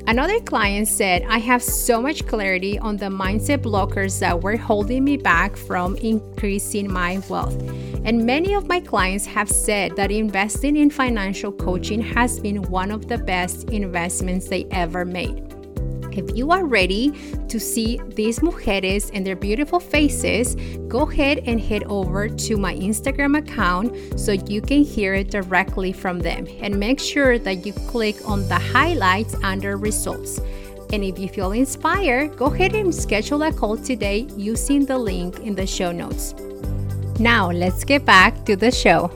Another 0.06 0.40
client 0.42 0.88
said, 0.88 1.26
I 1.28 1.40
have 1.40 1.64
so 1.64 2.04
much 2.04 2.28
clarity 2.28 2.78
on 2.78 2.98
the 2.98 3.08
mindset 3.08 3.64
blockers 3.64 4.20
that 4.20 4.44
were 4.44 4.58
holding 4.58 5.04
me 5.04 5.18
back 5.18 5.58
from 5.58 5.96
increasing 5.96 6.94
my 6.94 7.18
wealth. 7.30 7.60
And 8.06 8.28
many 8.28 8.54
of 8.54 8.68
my 8.68 8.80
clients 8.80 9.26
have 9.26 9.50
said 9.50 9.96
that 9.96 10.12
investing 10.12 10.78
in 10.78 10.92
financial 10.92 11.52
coaching 11.52 12.00
has 12.00 12.40
been 12.40 12.62
one 12.70 12.92
of 12.92 13.08
the 13.08 13.18
best 13.18 13.72
investments 13.72 14.50
they 14.50 14.66
ever 14.66 15.04
made. 15.04 15.59
If 16.12 16.36
you 16.36 16.52
are 16.52 16.66
ready 16.66 17.12
to 17.48 17.60
see 17.60 18.00
these 18.16 18.40
mujeres 18.40 19.12
and 19.14 19.26
their 19.26 19.36
beautiful 19.36 19.80
faces, 19.80 20.56
go 20.88 21.10
ahead 21.10 21.44
and 21.46 21.60
head 21.60 21.84
over 21.86 22.28
to 22.30 22.58
my 22.58 22.76
Instagram 22.76 23.38
account 23.38 24.20
so 24.20 24.34
you 24.34 24.62
can 24.62 24.84
hear 24.84 25.14
it 25.14 25.32
directly 25.32 25.92
from 25.92 26.20
them. 26.20 26.48
And 26.62 26.80
make 26.80 27.00
sure 27.00 27.40
that 27.40 27.66
you 27.66 27.74
click 27.74 28.16
on 28.28 28.48
the 28.48 28.60
highlights 28.60 29.36
under 29.44 29.78
results. 29.78 30.40
And 30.92 31.04
if 31.04 31.20
you 31.20 31.30
feel 31.30 31.52
inspired, 31.52 32.36
go 32.36 32.48
ahead 32.48 32.74
and 32.74 32.94
schedule 32.94 33.44
a 33.44 33.54
call 33.54 33.78
today 33.78 34.28
using 34.36 34.86
the 34.86 34.98
link 34.98 35.40
in 35.40 35.56
the 35.56 35.68
show 35.68 35.92
notes. 35.92 36.34
Now, 37.20 37.52
let's 37.52 37.84
get 37.84 38.06
back 38.06 38.46
to 38.46 38.56
the 38.56 38.72
show 38.72 39.12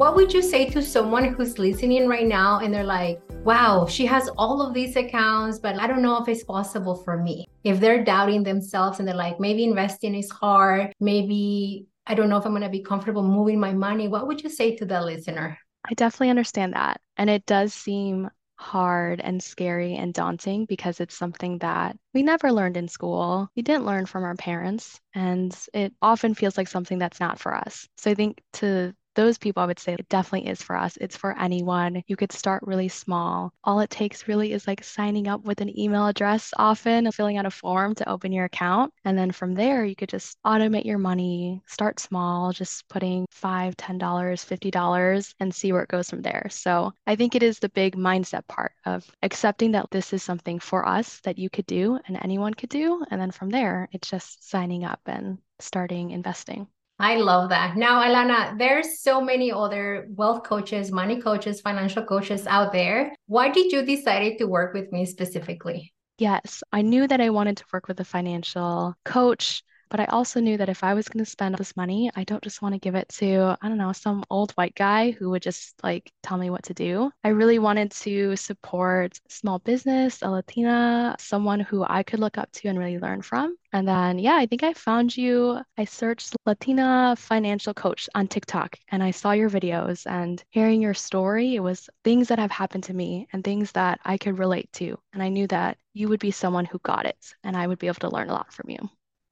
what 0.00 0.16
would 0.16 0.32
you 0.32 0.40
say 0.40 0.64
to 0.64 0.80
someone 0.80 1.24
who's 1.24 1.58
listening 1.58 2.08
right 2.08 2.26
now 2.26 2.60
and 2.60 2.72
they're 2.72 2.82
like, 2.82 3.20
wow, 3.44 3.86
she 3.86 4.06
has 4.06 4.28
all 4.36 4.62
of 4.62 4.74
these 4.74 4.96
accounts, 4.96 5.58
but 5.58 5.76
I 5.76 5.86
don't 5.86 6.02
know 6.02 6.22
if 6.22 6.28
it's 6.28 6.44
possible 6.44 6.94
for 6.94 7.16
me. 7.16 7.46
If 7.64 7.80
they're 7.80 8.04
doubting 8.04 8.42
themselves 8.42 8.98
and 8.98 9.08
they're 9.08 9.14
like, 9.14 9.40
maybe 9.40 9.64
investing 9.64 10.14
is 10.14 10.30
hard, 10.30 10.92
maybe 11.00 11.86
I 12.06 12.14
don't 12.14 12.28
know 12.28 12.36
if 12.36 12.44
I'm 12.44 12.52
going 12.52 12.62
to 12.62 12.68
be 12.68 12.82
comfortable 12.82 13.22
moving 13.22 13.60
my 13.60 13.72
money, 13.72 14.08
what 14.08 14.26
would 14.26 14.42
you 14.42 14.50
say 14.50 14.76
to 14.76 14.84
the 14.84 15.00
listener? 15.00 15.58
I 15.88 15.94
definitely 15.94 16.30
understand 16.30 16.74
that. 16.74 17.00
And 17.16 17.30
it 17.30 17.46
does 17.46 17.72
seem 17.72 18.30
hard 18.56 19.20
and 19.20 19.42
scary 19.42 19.94
and 19.96 20.12
daunting 20.12 20.66
because 20.66 21.00
it's 21.00 21.16
something 21.16 21.58
that 21.58 21.96
we 22.12 22.22
never 22.22 22.52
learned 22.52 22.76
in 22.76 22.88
school. 22.88 23.48
We 23.56 23.62
didn't 23.62 23.86
learn 23.86 24.04
from 24.04 24.22
our 24.22 24.34
parents, 24.34 25.00
and 25.14 25.56
it 25.72 25.94
often 26.02 26.34
feels 26.34 26.58
like 26.58 26.68
something 26.68 26.98
that's 26.98 27.20
not 27.20 27.38
for 27.38 27.54
us. 27.54 27.88
So 27.96 28.10
I 28.10 28.14
think 28.14 28.42
to 28.54 28.94
those 29.14 29.38
people, 29.38 29.62
I 29.62 29.66
would 29.66 29.78
say 29.78 29.94
it 29.94 30.08
definitely 30.08 30.48
is 30.48 30.62
for 30.62 30.76
us. 30.76 30.96
It's 31.00 31.16
for 31.16 31.38
anyone. 31.38 32.02
You 32.06 32.16
could 32.16 32.32
start 32.32 32.62
really 32.66 32.88
small. 32.88 33.52
All 33.64 33.80
it 33.80 33.90
takes 33.90 34.28
really 34.28 34.52
is 34.52 34.66
like 34.66 34.84
signing 34.84 35.28
up 35.28 35.44
with 35.44 35.60
an 35.60 35.78
email 35.78 36.06
address 36.06 36.52
often, 36.56 37.10
filling 37.12 37.36
out 37.36 37.46
a 37.46 37.50
form 37.50 37.94
to 37.96 38.08
open 38.08 38.32
your 38.32 38.44
account. 38.46 38.92
And 39.04 39.18
then 39.18 39.30
from 39.30 39.54
there, 39.54 39.84
you 39.84 39.96
could 39.96 40.08
just 40.08 40.38
automate 40.44 40.84
your 40.84 40.98
money, 40.98 41.62
start 41.66 42.00
small, 42.00 42.52
just 42.52 42.88
putting 42.88 43.26
five, 43.30 43.76
ten 43.76 43.98
dollars, 43.98 44.44
fifty 44.44 44.70
dollars, 44.70 45.34
and 45.40 45.54
see 45.54 45.72
where 45.72 45.82
it 45.82 45.90
goes 45.90 46.10
from 46.10 46.22
there. 46.22 46.46
So 46.50 46.92
I 47.06 47.16
think 47.16 47.34
it 47.34 47.42
is 47.42 47.58
the 47.58 47.68
big 47.70 47.96
mindset 47.96 48.46
part 48.48 48.72
of 48.86 49.10
accepting 49.22 49.72
that 49.72 49.90
this 49.90 50.12
is 50.12 50.22
something 50.22 50.58
for 50.58 50.86
us 50.86 51.20
that 51.20 51.38
you 51.38 51.50
could 51.50 51.66
do 51.66 51.98
and 52.06 52.18
anyone 52.22 52.54
could 52.54 52.70
do. 52.70 53.04
And 53.10 53.20
then 53.20 53.30
from 53.30 53.50
there, 53.50 53.88
it's 53.92 54.10
just 54.10 54.48
signing 54.48 54.84
up 54.84 55.00
and 55.06 55.38
starting 55.58 56.10
investing. 56.10 56.66
I 57.00 57.16
love 57.16 57.48
that. 57.48 57.78
Now, 57.78 58.02
Alana, 58.02 58.58
there's 58.58 59.00
so 59.00 59.22
many 59.22 59.50
other 59.50 60.06
wealth 60.10 60.42
coaches, 60.42 60.92
money 60.92 61.18
coaches, 61.20 61.62
financial 61.62 62.04
coaches 62.04 62.46
out 62.46 62.72
there. 62.72 63.14
Why 63.26 63.48
did 63.48 63.72
you 63.72 63.82
decide 63.86 64.36
to 64.36 64.44
work 64.44 64.74
with 64.74 64.92
me 64.92 65.06
specifically? 65.06 65.94
Yes, 66.18 66.62
I 66.70 66.82
knew 66.82 67.08
that 67.08 67.22
I 67.22 67.30
wanted 67.30 67.56
to 67.56 67.64
work 67.72 67.88
with 67.88 67.98
a 68.00 68.04
financial 68.04 68.94
coach 69.06 69.62
but 69.90 70.00
I 70.00 70.04
also 70.06 70.40
knew 70.40 70.56
that 70.56 70.68
if 70.68 70.84
I 70.84 70.94
was 70.94 71.08
going 71.08 71.24
to 71.24 71.30
spend 71.30 71.56
this 71.56 71.76
money, 71.76 72.10
I 72.16 72.24
don't 72.24 72.42
just 72.42 72.62
want 72.62 72.74
to 72.74 72.78
give 72.78 72.94
it 72.94 73.08
to, 73.18 73.56
I 73.60 73.68
don't 73.68 73.78
know, 73.78 73.92
some 73.92 74.24
old 74.30 74.52
white 74.52 74.74
guy 74.74 75.10
who 75.10 75.30
would 75.30 75.42
just 75.42 75.74
like 75.82 76.12
tell 76.22 76.38
me 76.38 76.48
what 76.50 76.62
to 76.64 76.74
do. 76.74 77.10
I 77.24 77.28
really 77.28 77.58
wanted 77.58 77.90
to 77.92 78.36
support 78.36 79.18
small 79.28 79.58
business, 79.58 80.22
a 80.22 80.30
Latina, 80.30 81.16
someone 81.18 81.60
who 81.60 81.84
I 81.88 82.02
could 82.02 82.20
look 82.20 82.38
up 82.38 82.50
to 82.52 82.68
and 82.68 82.78
really 82.78 82.98
learn 82.98 83.22
from. 83.22 83.56
And 83.72 83.86
then, 83.86 84.18
yeah, 84.18 84.36
I 84.36 84.46
think 84.46 84.62
I 84.62 84.74
found 84.74 85.16
you. 85.16 85.60
I 85.76 85.84
searched 85.84 86.36
Latina 86.46 87.14
financial 87.16 87.74
coach 87.74 88.08
on 88.14 88.28
TikTok 88.28 88.76
and 88.88 89.02
I 89.02 89.10
saw 89.10 89.32
your 89.32 89.50
videos 89.50 90.06
and 90.06 90.42
hearing 90.50 90.82
your 90.82 90.94
story, 90.94 91.54
it 91.56 91.60
was 91.60 91.88
things 92.04 92.28
that 92.28 92.38
have 92.38 92.50
happened 92.50 92.84
to 92.84 92.94
me 92.94 93.28
and 93.32 93.42
things 93.42 93.72
that 93.72 94.00
I 94.04 94.18
could 94.18 94.38
relate 94.38 94.72
to. 94.74 94.98
And 95.12 95.22
I 95.22 95.28
knew 95.28 95.46
that 95.48 95.78
you 95.94 96.08
would 96.08 96.20
be 96.20 96.30
someone 96.30 96.64
who 96.64 96.78
got 96.80 97.06
it 97.06 97.34
and 97.44 97.56
I 97.56 97.66
would 97.66 97.78
be 97.78 97.86
able 97.88 98.00
to 98.00 98.10
learn 98.10 98.28
a 98.30 98.32
lot 98.32 98.52
from 98.52 98.70
you. 98.70 98.78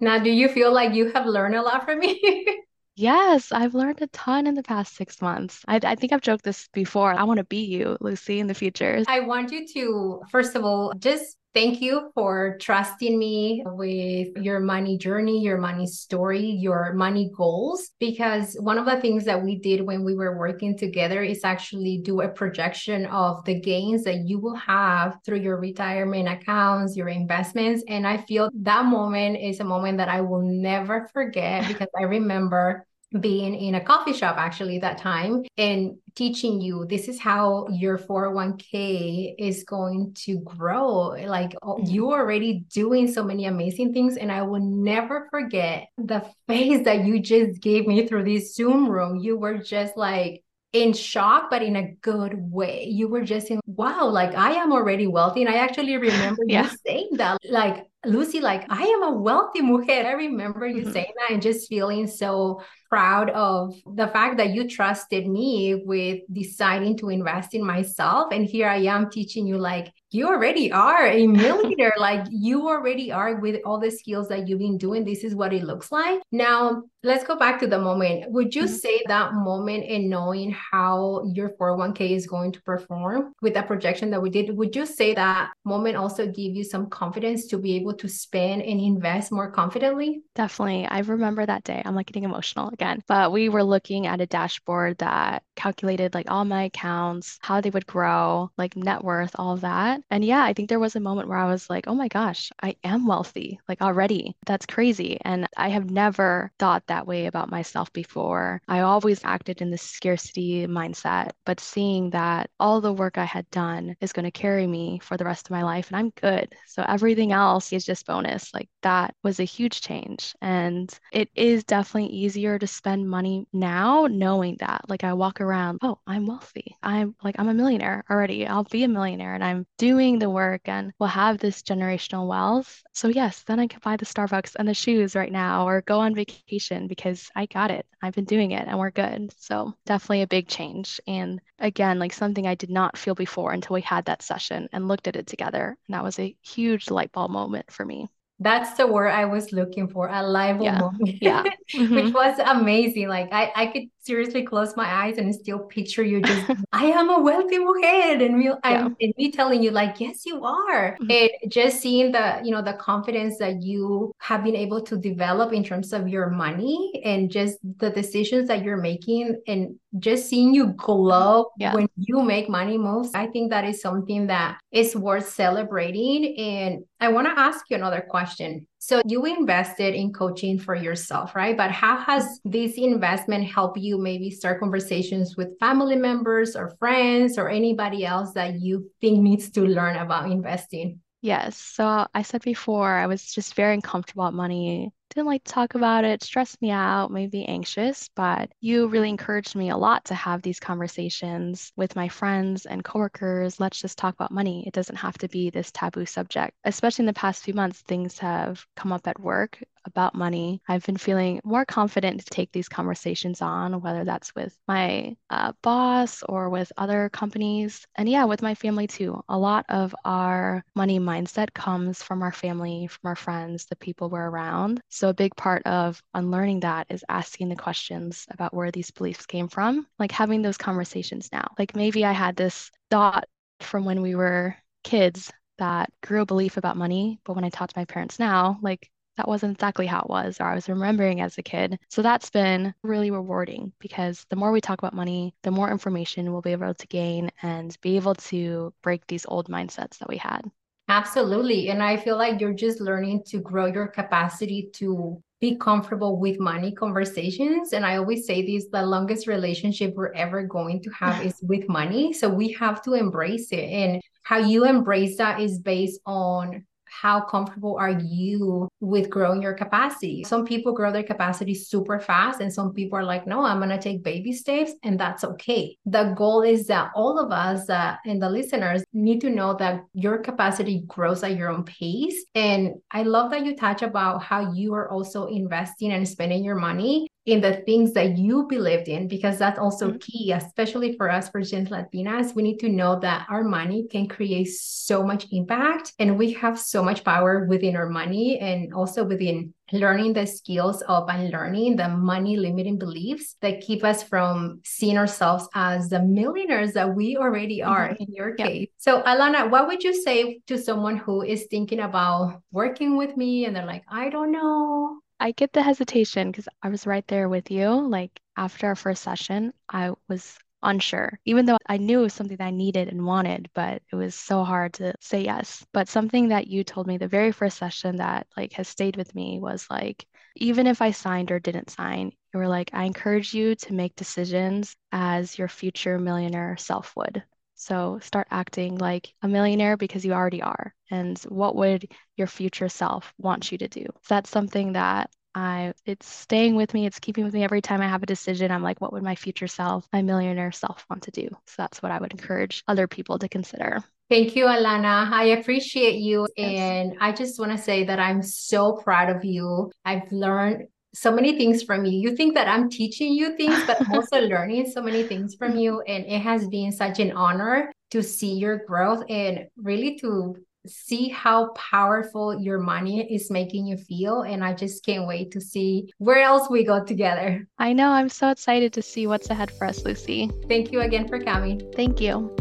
Now, 0.01 0.19
do 0.19 0.31
you 0.31 0.49
feel 0.49 0.73
like 0.73 0.95
you 0.95 1.11
have 1.13 1.27
learned 1.27 1.55
a 1.55 1.63
lot 1.63 1.85
from 1.85 1.99
me? 2.05 2.63
Yes, 2.95 3.53
I've 3.53 3.75
learned 3.75 4.03
a 4.03 4.09
ton 4.09 4.47
in 4.47 4.55
the 4.55 4.63
past 4.63 4.97
six 4.97 5.23
months. 5.23 5.65
I, 5.69 5.79
I 5.85 5.95
think 5.95 6.13
I've 6.13 6.21
joked 6.21 6.43
this 6.43 6.69
before. 6.73 7.13
I 7.13 7.23
want 7.25 7.39
to 7.39 7.45
be 7.45 7.65
you, 7.65 7.97
Luzy, 8.01 8.39
in 8.39 8.49
the 8.49 8.55
future. 8.55 9.05
I 9.07 9.21
want 9.21 9.53
you 9.53 9.67
to, 9.75 10.23
first 10.31 10.57
of 10.57 10.65
all, 10.65 10.93
just 10.99 11.37
Thank 11.59 11.81
you 11.81 12.13
for 12.15 12.57
trusting 12.61 13.19
me 13.19 13.65
with 13.67 14.29
your 14.37 14.61
money 14.61 14.97
journey, 14.97 15.43
your 15.43 15.59
money 15.59 15.89
story, 15.89 16.47
your 16.47 16.93
money 16.93 17.33
goals. 17.37 17.91
Because 17.99 18.57
one 18.61 18.79
of 18.79 18.87
the 18.87 19.01
things 19.01 19.25
that 19.25 19.43
we 19.43 19.59
did 19.59 19.81
when 19.81 20.05
we 20.05 20.15
were 20.15 20.39
working 20.39 20.79
together 20.79 21.21
is 21.21 21.43
actually 21.43 21.99
do 21.99 22.21
a 22.21 22.29
projection 22.29 23.07
of 23.07 23.45
the 23.45 23.59
gains 23.59 24.05
that 24.05 24.19
you 24.19 24.39
will 24.39 24.55
have 24.55 25.19
through 25.27 25.41
your 25.41 25.57
retirement 25.57 26.29
accounts, 26.29 26.97
your 26.97 27.09
investments. 27.09 27.83
And 27.89 28.07
I 28.07 28.19
feel 28.19 28.51
that 28.63 28.85
moment 28.85 29.39
is 29.41 29.59
a 29.59 29.65
moment 29.65 29.99
that 29.99 30.09
I 30.09 30.21
will 30.21 30.43
never 30.43 31.09
forget 31.13 31.67
because 31.67 31.89
I 31.99 32.05
remember 32.05 32.87
being 33.21 33.55
in 33.55 33.75
a 33.75 33.81
coffee 33.81 34.13
shop 34.13 34.37
actually 34.37 34.79
that 34.79 34.99
time 34.99 35.43
and 35.57 35.97
teaching 36.15 36.61
you 36.61 36.85
this 36.87 37.09
is 37.09 37.19
how 37.19 37.67
your 37.71 37.97
401k 37.97 39.35
is 39.39 39.65
going 39.65 40.13
to 40.15 40.39
grow 40.41 41.15
like 41.27 41.55
oh, 41.63 41.77
mm-hmm. 41.77 41.87
you're 41.87 42.21
already 42.21 42.65
doing 42.71 43.11
so 43.11 43.25
many 43.25 43.47
amazing 43.47 43.95
things 43.95 44.19
and 44.19 44.31
i 44.31 44.43
will 44.43 44.61
never 44.61 45.27
forget 45.31 45.89
the 45.97 46.23
face 46.47 46.85
that 46.85 47.07
you 47.07 47.19
just 47.19 47.63
gave 47.63 47.87
me 47.87 48.07
through 48.07 48.25
this 48.25 48.55
zoom 48.55 48.87
room 48.87 49.17
you 49.17 49.39
were 49.39 49.57
just 49.57 49.97
like 49.97 50.43
in 50.73 50.93
shock, 50.93 51.49
but 51.51 51.63
in 51.63 51.77
a 51.77 51.93
good 52.03 52.35
way. 52.37 52.85
You 52.85 53.09
were 53.09 53.23
just 53.23 53.51
in, 53.51 53.61
wow, 53.67 54.07
like 54.07 54.35
I 54.35 54.53
am 54.53 54.73
already 54.73 55.07
wealthy. 55.07 55.43
And 55.43 55.51
I 55.51 55.57
actually 55.59 55.97
remember 55.97 56.43
yeah. 56.47 56.65
you 56.65 56.79
saying 56.87 57.09
that, 57.13 57.39
like, 57.49 57.87
Luzy, 58.09 58.41
like, 58.41 58.65
I 58.71 58.83
am 58.83 59.03
a 59.03 59.13
wealthy 59.13 59.61
mujer. 59.71 59.93
I 59.93 60.13
remember 60.13 60.67
you 60.67 60.83
mm-hmm. 60.83 60.93
saying 60.93 61.13
that 61.19 61.33
and 61.33 61.43
just 61.43 61.69
feeling 61.69 62.07
so 62.07 62.63
proud 62.89 63.29
of 63.31 63.75
the 63.95 64.09
fact 64.09 64.39
that 64.39 64.51
you 64.51 64.67
trusted 64.69 65.27
me 65.27 65.83
with 65.85 66.21
deciding 66.33 66.97
to 66.97 67.11
invest 67.11 67.55
in 67.55 67.65
myself. 67.65 68.33
And 68.33 68.47
here 68.47 68.69
I 68.69 68.79
am 68.79 69.11
teaching 69.11 69.47
you, 69.47 69.59
like, 69.59 69.93
you 70.11 70.27
already 70.27 70.73
are 70.73 71.07
a 71.07 71.27
millionaire. 71.27 71.93
like, 71.99 72.27
you 72.31 72.67
already 72.67 73.13
are 73.13 73.37
with 73.37 73.61
all 73.65 73.79
the 73.79 73.91
skills 73.91 74.29
that 74.29 74.49
you've 74.49 74.59
been 74.59 74.79
doing. 74.79 75.05
This 75.05 75.23
is 75.23 75.35
what 75.35 75.53
it 75.53 75.65
looks 75.65 75.93
like. 75.93 76.21
Now, 76.33 76.83
let's 77.03 77.25
go 77.25 77.37
back 77.37 77.61
to 77.61 77.67
the 77.67 77.79
moment. 77.79 78.33
Would 78.33 78.55
you 78.55 78.65
mm-hmm. 78.65 78.75
say 78.75 79.03
that 79.07 79.35
moment 79.35 79.85
in 79.85 80.09
knowing 80.09 80.51
how 80.73 81.25
your 81.35 81.51
401k 81.61 82.13
is 82.13 82.27
going 82.27 82.53
to 82.53 82.63
perform 82.63 83.33
with 83.43 83.55
that 83.55 83.67
projection 83.67 84.11
that 84.11 84.23
we 84.23 84.31
did, 84.31 84.57
would 84.57 84.75
you 84.75 84.87
say 84.87 85.15
that 85.15 85.51
moment 85.65 85.97
also 85.97 86.27
give 86.27 86.57
you 86.57 86.65
some 86.65 86.89
confidence 86.89 87.47
to 87.49 87.59
be 87.59 87.77
able 87.77 87.95
to 87.99 88.09
spend 88.09 88.63
and 88.63 88.81
invest 88.81 89.33
more 89.33 89.51
confidently? 89.51 90.23
Definitely. 90.35 90.87
I 90.87 91.01
remember 91.01 91.45
that 91.45 91.65
day. 91.65 91.83
I'm 91.85 91.95
like 91.95 92.07
getting 92.07 92.25
emotional 92.25 92.69
again. 92.71 93.03
But 93.07 93.33
we 93.33 93.49
were 93.49 93.65
looking 93.65 94.07
at 94.07 94.21
a 94.21 94.27
dashboard 94.27 94.99
that 94.99 95.43
calculated 95.57 96.15
like 96.15 96.31
all 96.31 96.45
my 96.45 96.65
accounts, 96.65 97.39
how 97.43 97.61
they 97.61 97.71
would 97.71 97.87
grow, 97.87 98.51
like 98.57 98.77
net 98.77 99.03
worth, 99.03 99.35
all 99.39 99.57
that. 99.57 100.01
And 100.11 100.25
yeah, 100.25 100.43
I 100.43 100.53
think 100.53 100.69
there 100.69 100.79
was 100.79 100.97
a 100.97 101.01
moment 101.01 101.29
where 101.29 101.39
I 101.39 101.51
was 101.51 101.69
like, 101.69 101.87
oh 101.89 101.95
my 101.95 102.09
gosh, 102.09 102.51
I 102.63 102.77
am 102.85 103.07
wealthy, 103.07 103.59
like 103.69 103.83
already. 103.83 104.37
That's 104.47 104.67
crazy. 104.67 105.19
And 105.23 105.49
I 105.57 105.69
have 105.71 105.91
never 105.91 106.53
thought 106.59 106.87
that 106.87 107.07
way 107.07 107.27
about 107.27 107.51
myself 107.51 107.93
before. 107.93 108.61
I 108.69 108.81
always 108.81 109.21
acted 109.25 109.61
in 109.61 109.71
this 109.71 109.83
scarcity 109.83 110.67
mindset, 110.67 111.31
but 111.45 111.61
seeing 111.61 112.11
that 112.11 112.51
all 112.61 112.81
the 112.81 112.93
work 112.93 113.19
I 113.19 113.25
had 113.25 113.51
done 113.51 113.97
is 114.01 114.13
going 114.13 114.25
to 114.25 114.31
carry 114.31 114.67
me 114.67 115.01
for 115.03 115.17
the 115.17 115.25
rest 115.25 115.47
of 115.47 115.51
my 115.51 115.63
life 115.63 115.89
and 115.89 115.97
I'm 115.97 116.11
good. 116.11 116.55
So 116.67 116.85
everything 116.87 117.33
else 117.33 117.73
just 117.85 118.07
bonus. 118.07 118.53
Like 118.55 118.69
that 118.83 119.15
was 119.23 119.41
a 119.41 119.45
huge 119.45 119.81
change. 119.81 120.35
And 120.41 120.93
it 121.13 121.31
is 121.35 121.65
definitely 121.65 122.11
easier 122.11 122.59
to 122.59 122.67
spend 122.67 123.09
money 123.09 123.47
now 123.53 124.07
knowing 124.11 124.57
that. 124.61 124.83
Like 124.89 125.05
I 125.05 125.13
walk 125.15 125.41
around, 125.41 125.79
oh, 125.83 125.99
I'm 126.07 126.27
wealthy. 126.27 126.77
I'm 126.83 127.15
like, 127.23 127.37
I'm 127.39 127.49
a 127.49 127.55
millionaire 127.55 128.05
already. 128.11 128.47
I'll 128.47 128.65
be 128.65 128.85
a 128.85 128.89
millionaire 128.89 129.35
and 129.35 129.45
I'm 129.45 129.67
doing 129.79 130.19
the 130.19 130.31
work 130.31 130.63
and 130.69 130.93
we'll 130.99 131.09
have 131.09 131.39
this 131.39 131.63
generational 131.63 132.27
wealth. 132.29 132.83
So, 132.93 133.09
yes, 133.09 133.43
then 133.45 133.61
I 133.61 133.67
can 133.67 133.81
buy 133.83 133.97
the 133.97 134.05
Starbucks 134.05 134.57
and 134.59 134.67
the 134.67 134.75
shoes 134.75 135.15
right 135.15 135.31
now 135.31 135.69
or 135.69 135.83
go 135.83 136.01
on 136.01 136.15
vacation 136.15 136.89
because 136.89 137.31
I 137.37 137.47
got 137.47 137.71
it. 137.71 137.87
I've 138.03 138.15
been 138.15 138.25
doing 138.25 138.53
it 138.53 138.67
and 138.67 138.79
we're 138.79 138.91
good. 138.91 139.33
So, 139.39 139.75
definitely 139.87 140.23
a 140.23 140.27
big 140.27 140.49
change. 140.49 141.01
And 141.07 141.41
again, 141.59 141.99
like 141.99 142.13
something 142.13 142.47
I 142.47 142.55
did 142.55 142.71
not 142.71 142.97
feel 142.97 143.15
before 143.15 143.53
until 143.53 143.75
we 143.75 143.83
had 143.83 144.05
that 144.07 144.23
session 144.23 144.69
and 144.73 144.89
looked 144.89 145.09
at 145.09 145.17
it 145.17 145.27
together. 145.27 145.77
And 145.87 145.95
that 145.95 146.05
was 146.05 146.19
a 146.19 146.37
huge 146.43 146.91
light 146.91 147.13
bulb 147.13 147.31
moment 147.31 147.68
for 147.71 147.85
me. 147.85 148.09
That's 148.41 148.77
the 148.77 148.87
word 148.87 149.09
I 149.09 149.25
was 149.25 149.53
looking 149.53 149.89
for, 149.89 150.09
a 150.09 150.23
live 150.23 150.63
yeah. 150.63 150.79
moment. 150.79 151.19
Yeah. 151.21 151.43
Mm-hmm. 151.75 151.95
Which 151.95 152.15
was 152.15 152.39
amazing. 152.39 153.09
Like 153.09 153.33
I, 153.33 153.53
I 153.55 153.67
could 153.67 153.85
seriously 153.99 154.45
close 154.45 154.77
my 154.77 154.87
eyes 154.87 155.19
and 155.19 155.35
still 155.35 155.59
picture 155.59 156.05
you 156.05 156.23
just, 156.23 156.51
I 156.79 156.85
am 156.85 157.11
a 157.11 157.21
wealthy 157.21 157.59
mujer. 157.59 158.23
And 158.25 158.39
me, 158.39 158.51
yeah. 158.65 158.89
and 159.01 159.15
me 159.19 159.33
telling 159.33 159.63
you 159.63 159.73
like, 159.73 159.99
yes, 159.99 160.25
you 160.25 160.45
are. 160.45 160.97
Mm-hmm. 161.03 161.11
And 161.11 161.53
just 161.53 161.81
seeing 161.81 162.13
the, 162.13 162.41
you 162.45 162.53
know, 162.53 162.63
the 162.63 162.75
confidence 162.75 163.37
that 163.39 163.63
you 163.63 164.13
have 164.19 164.45
been 164.45 164.55
able 164.55 164.81
to 164.83 164.97
develop 164.97 165.53
in 165.53 165.65
terms 165.65 165.93
of 165.93 166.07
your 166.07 166.31
money 166.31 167.03
and 167.05 167.31
just 167.31 167.59
the 167.79 167.91
decisions 167.91 168.47
that 168.47 168.63
you're 168.63 168.77
making 168.77 169.41
and 169.49 169.75
just 169.99 170.29
seeing 170.29 170.55
you 170.55 170.69
glow 170.77 171.47
yeah. 171.59 171.75
when 171.75 171.89
you 171.97 172.23
make 172.23 172.49
money 172.49 172.79
moves. 172.79 173.11
I 173.13 173.27
think 173.27 173.51
that 173.51 173.65
is 173.65 173.81
something 173.81 174.29
that 174.29 174.59
is 174.71 174.95
worth 174.95 175.29
celebrating. 175.29 176.37
And 176.39 176.85
I 177.01 177.09
want 177.09 177.27
to 177.27 177.39
ask 177.39 177.65
you 177.71 177.77
another 177.77 178.07
question. 178.09 178.69
So 178.89 179.03
you 179.05 179.27
invested 179.27 179.95
in 179.95 180.15
coaching 180.15 180.59
for 180.59 180.75
yourself, 180.75 181.37
right? 181.37 181.55
But 181.55 181.71
how 181.71 181.99
has 181.99 182.41
this 182.47 182.79
investment 182.79 183.45
helped 183.45 183.77
you 183.77 183.99
maybe 183.99 184.31
start 184.31 184.61
conversations 184.61 185.37
with 185.37 185.59
family 185.61 185.95
members 185.95 186.57
or 186.57 186.75
friends 186.79 187.37
or 187.37 187.51
anybody 187.51 188.07
else 188.07 188.33
that 188.33 188.63
you 188.63 188.91
think 189.03 189.21
needs 189.21 189.51
to 189.51 189.61
learn 189.61 189.97
about 189.97 190.31
investing? 190.31 191.01
Yes. 191.21 191.59
So 191.59 192.07
I 192.15 192.23
said 192.23 192.41
before, 192.41 192.91
I 192.91 193.09
was 193.09 193.31
just 193.31 193.53
very 193.53 193.75
uncomfortable 193.75 194.25
at 194.25 194.33
money 194.33 194.91
didn't 195.11 195.27
like 195.27 195.45
to 195.45 195.53
talk 195.53 195.75
about 195.75 196.05
it, 196.05 196.23
stressed 196.23 196.61
me 196.63 196.71
out, 196.71 197.11
made 197.11 197.33
me 197.33 197.45
anxious, 197.47 198.09
but 198.15 198.51
you 198.61 198.89
really 198.89 199.09
encouraged 199.09 199.57
me 199.57 199.71
a 199.71 199.77
lot 199.77 200.05
to 200.07 200.15
have 200.15 200.43
these 200.43 200.61
conversations 200.61 201.73
with 201.77 201.97
my 201.97 202.09
friends 202.09 202.67
and 202.67 202.85
coworkers. 202.85 203.59
Let's 203.61 203.81
just 203.81 203.99
talk 203.99 204.15
about 204.15 204.31
money. 204.31 204.65
It 204.67 204.73
doesn't 204.75 204.97
have 204.97 205.19
to 205.19 205.29
be 205.29 205.51
this 205.51 205.71
taboo 205.73 206.07
subject. 206.07 206.55
Especially 206.65 207.03
in 207.03 207.07
the 207.07 207.13
past 207.13 207.43
few 207.43 207.55
months, 207.55 207.81
things 207.81 208.19
have 208.19 208.65
come 208.77 208.93
up 208.93 209.07
at 209.07 209.21
work 209.21 209.63
about 209.89 210.15
money. 210.15 210.63
I've 210.69 210.87
been 210.87 210.97
feeling 210.97 211.41
more 211.45 211.65
confident 211.65 212.21
to 212.21 212.27
take 212.27 212.53
these 212.53 212.69
conversations 212.69 213.43
on, 213.43 213.81
whether 213.81 214.05
that's 214.05 214.35
with 214.35 214.57
my 214.69 215.17
uh, 215.31 215.53
boss 215.63 216.23
or 216.23 216.49
with 216.49 216.71
other 216.77 217.09
companies. 217.09 217.85
And 217.97 218.09
yeah, 218.09 218.25
with 218.25 218.43
my 218.43 218.55
family 218.55 218.87
too. 218.87 219.23
A 219.29 219.39
lot 219.39 219.67
of 219.69 219.95
our 220.05 220.65
money 220.75 221.01
mindset 221.01 221.53
comes 221.53 222.03
from 222.03 222.23
our 222.23 222.33
family, 222.33 222.87
from 222.87 223.09
our 223.09 223.17
friends, 223.17 223.67
the 223.67 223.77
people 223.77 224.09
we're 224.09 224.29
around. 224.29 224.81
So 224.89 225.09
a 225.09 225.15
big 225.15 225.35
part 225.35 225.63
of 225.67 226.01
unlearning 226.15 226.61
that 226.61 226.87
is 226.91 227.05
asking 227.09 227.49
the 227.49 227.57
questions 227.57 228.27
about 228.31 228.55
where 228.55 228.71
these 228.71 228.91
beliefs 228.91 229.27
came 229.27 229.49
from, 229.49 229.87
like 229.99 230.13
having 230.13 230.43
those 230.43 230.59
conversations 230.59 231.31
now. 231.33 231.49
Like 231.59 231.75
maybe 231.75 232.05
I 232.05 232.13
had 232.13 232.37
this 232.37 232.71
thought 232.91 233.27
from 233.61 233.85
when 233.85 234.03
we 234.03 234.15
were 234.15 234.57
kids 234.85 235.33
that 235.59 235.91
grew 236.03 236.23
a 236.23 236.27
belief 236.27 236.57
about 236.57 236.77
money, 236.77 237.21
but 237.25 237.35
when 237.35 237.45
I 237.45 237.51
talk 237.51 237.69
to 237.71 237.79
my 237.79 237.85
parents 237.85 238.19
now, 238.19 238.59
like 238.63 238.91
that 239.19 239.29
wasn't 239.29 239.53
exactly 239.53 239.87
how 239.87 240.01
it 240.01 240.09
was 240.09 240.41
or 240.41 240.45
I 240.45 240.55
was 240.55 240.69
remembering 240.69 241.21
as 241.21 241.37
a 241.37 241.43
kid. 241.43 241.79
So 241.89 242.01
that's 242.01 242.31
been 242.31 242.73
really 242.83 243.11
rewarding 243.11 243.73
because 243.81 244.25
the 244.31 244.37
more 244.37 244.53
we 244.53 244.61
talk 244.61 244.79
about 244.79 244.95
money, 244.95 245.35
the 245.43 245.51
more 245.51 245.71
information 245.71 246.33
we'll 246.33 246.41
be 246.41 246.53
able 246.53 246.73
to 246.73 246.87
gain 246.87 247.31
and 247.43 247.77
be 247.83 247.97
able 247.97 248.15
to 248.15 248.73
break 248.81 249.07
these 249.07 249.27
old 249.29 249.49
mindsets 249.49 249.99
that 249.99 250.09
we 250.09 250.17
had. 250.17 250.43
Absolutely. 250.89 251.69
And 251.69 251.83
I 251.83 251.99
feel 251.99 252.17
like 252.17 252.41
you're 252.41 252.55
just 252.55 252.81
learning 252.81 253.25
to 253.27 253.41
grow 253.41 253.67
your 253.67 253.89
capacity 253.89 254.71
to 254.75 255.23
be 255.41 255.57
comfortable 255.57 256.19
with 256.19 256.41
money 256.41 256.73
conversations. 256.73 257.73
And 257.73 257.85
I 257.85 257.97
always 257.97 258.27
say 258.27 258.47
this 258.47 258.67
the 258.73 258.83
longest 258.83 259.27
relationship 259.27 259.95
we're 259.95 260.13
ever 260.15 260.45
going 260.45 260.83
to 260.83 260.91
have 260.91 261.25
is 261.25 261.35
with 261.43 261.69
money. 261.69 262.13
So 262.13 262.29
we 262.29 262.53
have 262.53 262.83
to 262.83 262.95
embrace 262.95 263.53
it. 263.53 263.65
And 263.65 264.01
how 264.23 264.39
you 264.39 264.65
embrace 264.65 265.17
that 265.19 265.41
is 265.41 265.59
based 265.59 266.01
on 266.07 266.65
how 266.91 267.21
comfortable 267.21 267.77
are 267.77 267.91
you 267.91 268.69
with 268.81 269.11
growing 269.11 269.43
your 269.43 269.55
capacity? 269.55 270.25
Some 270.25 270.45
people 270.45 270.73
grow 270.73 270.93
their 270.93 271.03
capacity 271.03 271.55
super 271.55 271.99
fast, 272.01 272.41
and 272.41 272.53
some 272.53 272.73
people 272.73 272.99
are 272.99 273.05
like, 273.05 273.27
no, 273.27 273.45
I'm 273.45 273.59
going 273.59 273.71
to 273.71 273.79
take 273.79 274.03
baby 274.03 274.33
steps, 274.33 274.73
and 274.83 274.99
that's 274.99 275.25
okay. 275.25 275.77
The 275.87 276.15
goal 276.17 276.43
is 276.43 276.67
that 276.67 276.91
all 276.95 277.19
of 277.19 277.33
us 277.33 277.69
uh, 277.69 277.97
and 278.07 278.23
the 278.23 278.31
listeners 278.31 278.85
need 278.93 279.21
to 279.23 279.31
know 279.31 279.55
that 279.55 279.85
your 279.95 280.19
capacity 280.19 280.83
grows 280.87 281.23
at 281.23 281.37
your 281.37 281.51
own 281.51 281.65
pace. 281.65 282.25
And 282.35 282.75
I 282.91 283.03
love 283.03 283.31
that 283.31 283.45
you 283.45 283.57
touch 283.57 283.83
about 283.83 284.23
how 284.23 284.53
you 284.53 284.75
are 284.75 284.91
also 284.91 285.27
investing 285.27 285.93
and 285.93 286.09
spending 286.09 286.45
your 286.45 286.57
money 286.57 287.09
in 287.29 287.43
the 287.43 287.57
things 287.67 287.93
that 287.93 288.17
you 288.17 288.47
believed 288.49 288.89
in 288.89 289.07
because 289.07 289.39
that's 289.39 289.59
also 289.59 289.89
mm-hmm. 289.89 289.99
key 289.99 290.33
especially 290.33 290.97
for 290.97 291.11
us 291.11 291.29
for 291.29 291.43
gen 291.43 291.67
latinas 291.67 292.35
we 292.35 292.43
need 292.43 292.59
to 292.59 292.71
know 292.71 292.99
that 292.99 293.27
our 293.29 293.45
money 293.45 293.87
can 293.87 294.09
create 294.09 294.49
so 294.49 295.05
much 295.05 295.27
impact 295.31 295.93
and 295.99 296.19
we 296.19 296.33
have 296.33 296.59
so 296.59 296.83
much 296.83 297.05
power 297.05 297.45
within 297.45 297.77
our 297.77 297.91
money 297.91 298.39
and 298.39 298.73
also 298.73 299.05
within 299.05 299.53
learning 299.73 300.15
the 300.15 300.27
skills 300.27 300.81
of 300.89 301.07
unlearning 301.09 301.77
the 301.77 301.89
money 301.89 302.39
limiting 302.39 302.79
beliefs 302.79 303.37
that 303.43 303.61
keep 303.61 303.85
us 303.85 304.03
from 304.03 304.59
seeing 304.65 304.97
ourselves 304.97 305.47
as 305.55 305.91
the 305.91 306.01
millionaires 306.01 306.73
that 306.73 306.95
we 306.95 307.19
already 307.19 307.63
are 307.63 307.91
mm-hmm. 307.91 308.03
in 308.05 308.15
your 308.15 308.35
case. 308.35 308.69
So, 308.79 309.03
Alana, 309.03 309.51
what 309.51 309.67
would 309.67 309.85
you 309.85 309.93
say 310.03 310.41
to 310.47 310.57
someone 310.57 310.97
who 310.97 311.21
is 311.23 311.47
thinking 311.51 311.81
about 311.81 312.41
working 312.51 312.97
with 312.97 313.15
me 313.19 313.45
and 313.45 313.55
they're 313.55 313.67
like, 313.67 313.85
I 313.91 314.09
don't 314.09 314.33
know, 314.33 315.01
I 315.21 315.33
get 315.33 315.53
the 315.53 315.63
hesitation 315.63 316.31
because 316.31 316.49
I 316.63 316.69
was 316.69 316.87
right 316.87 317.07
there 317.09 317.29
with 317.29 317.51
you. 317.51 317.69
Like 317.71 318.21
after 318.37 318.67
our 318.69 318.75
first 318.77 319.03
session, 319.03 319.53
I 319.69 319.93
was 320.09 320.39
unsure, 320.63 321.21
even 321.25 321.47
though 321.47 321.59
I 321.67 321.77
knew 321.77 322.01
it 322.01 322.03
was 322.03 322.15
something 322.15 322.37
that 322.37 322.45
I 322.47 322.51
needed 322.51 322.89
and 322.89 323.05
wanted, 323.07 323.49
but 323.55 323.83
it 323.93 323.97
was 323.97 324.15
so 324.15 324.43
hard 324.45 324.75
to 324.75 324.95
say 325.01 325.23
yes. 325.23 325.65
But 325.73 325.89
something 325.89 326.29
that 326.29 326.49
you 326.49 326.65
told 326.65 326.87
me 326.89 326.99
the 326.99 327.07
very 327.09 327.31
first 327.33 327.59
session 327.59 327.97
that 327.97 328.27
like 328.37 328.53
has 328.55 328.69
stayed 328.69 328.97
with 328.97 329.15
me 329.15 329.39
was 329.41 329.67
like, 329.71 330.05
even 330.37 330.67
if 330.67 330.83
I 330.83 330.91
signed 330.91 331.31
or 331.31 331.39
didn't 331.41 331.71
sign, 331.71 332.13
you 332.35 332.41
were 332.41 332.49
like, 332.49 332.71
I 332.73 332.85
encourage 332.85 333.35
you 333.35 333.55
to 333.57 333.73
make 333.75 333.95
decisions 333.97 334.75
as 334.93 335.39
your 335.39 335.49
future 335.49 335.99
millionaire 335.99 336.57
self 336.57 336.95
would. 336.97 337.23
So 337.59 337.99
start 338.01 338.29
acting 338.31 338.79
like 338.79 339.13
a 339.21 339.29
millionaire 339.29 339.77
because 339.77 340.05
you 340.05 340.13
already 340.13 340.43
are. 340.43 340.75
And 340.91 341.19
what 341.29 341.57
would 341.57 341.91
your 342.17 342.29
future 342.29 342.69
self 342.69 343.13
want 343.19 343.53
you 343.53 343.59
to 343.59 343.69
do? 343.69 343.85
So 343.85 344.15
that's 344.15 344.31
something 344.31 344.73
that 344.73 345.11
I 345.35 345.75
it's 345.85 346.09
staying 346.09 346.57
with 346.57 346.73
me. 346.73 346.87
It's 346.87 347.01
keeping 347.01 347.25
with 347.25 347.35
me 347.35 347.45
every 347.45 347.61
time 347.61 347.81
I 347.81 347.89
have 347.89 348.03
a 348.03 348.07
decision. 348.07 348.51
I'm 348.51 348.63
like, 348.63 348.81
what 348.81 348.93
would 348.93 349.03
my 349.03 349.15
future 349.15 349.49
self, 349.49 349.87
my 349.93 350.03
millionaire 350.03 350.53
self 350.53 350.87
want 350.89 351.03
to 351.05 351.11
do? 351.11 351.29
So 351.47 351.55
that's 351.59 351.83
what 351.83 351.93
I 351.93 351.99
would 351.99 352.13
encourage 352.13 352.63
other 352.67 352.87
people 352.87 353.19
to 353.19 353.29
consider. 353.29 353.85
Thank 354.09 354.37
you, 354.37 354.47
Alana. 354.47 355.11
I 355.13 355.25
appreciate 355.39 355.97
you. 355.97 356.29
Yes. 356.37 356.59
And 356.59 356.97
I 357.01 357.13
just 357.13 357.39
want 357.39 357.53
to 357.53 357.59
say 357.59 357.85
that 357.85 357.99
I'm 357.99 358.23
so 358.23 358.73
proud 358.73 359.15
of 359.15 359.25
you. 359.25 359.71
I've 359.85 360.11
learned 360.11 360.69
so 360.95 361.11
many 361.11 361.37
things 361.37 361.63
from 361.63 361.85
you. 361.85 361.99
You 361.99 362.17
think 362.17 362.35
that 362.35 362.49
I'm 362.49 362.71
teaching 362.71 363.13
you 363.13 363.37
things, 363.37 363.63
but 363.67 363.81
I'm 363.81 363.93
also 363.93 364.21
learning 364.29 364.71
so 364.71 364.83
many 364.83 365.03
things 365.05 365.35
from 365.35 365.57
you. 365.57 365.81
And 365.83 366.05
it 366.07 366.21
has 366.21 366.47
been 366.49 366.73
such 366.73 366.99
an 366.99 367.13
honor 367.13 367.73
to 367.91 368.03
see 368.03 368.35
your 368.35 368.65
growth 368.67 369.05
and 369.09 369.47
really 369.57 369.99
to 370.01 370.37
see 370.67 371.09
how 371.09 371.49
powerful 371.53 372.41
your 372.41 372.59
money 372.59 373.13
is 373.13 373.31
making 373.31 373.67
you 373.67 373.77
feel. 373.77 374.23
And 374.23 374.45
I 374.45 374.53
just 374.53 374.85
can't 374.85 375.07
wait 375.07 375.31
to 375.33 375.41
see 375.41 375.93
where 375.99 376.23
else 376.23 376.51
we 376.51 376.65
go 376.65 376.85
together. 376.85 377.47
I 377.59 377.73
know. 377.73 377.91
I'm 377.91 378.09
so 378.09 378.31
excited 378.31 378.73
to 378.75 378.83
see 378.83 379.07
what's 379.07 379.31
ahead 379.31 379.51
for 379.51 379.67
us, 379.67 379.83
Luzy. 379.83 380.31
Thank 380.49 380.73
you 380.73 380.81
again 380.81 381.09
for 381.09 381.21
coming. 381.21 381.73
Thank 381.75 382.01
you. 382.01 382.35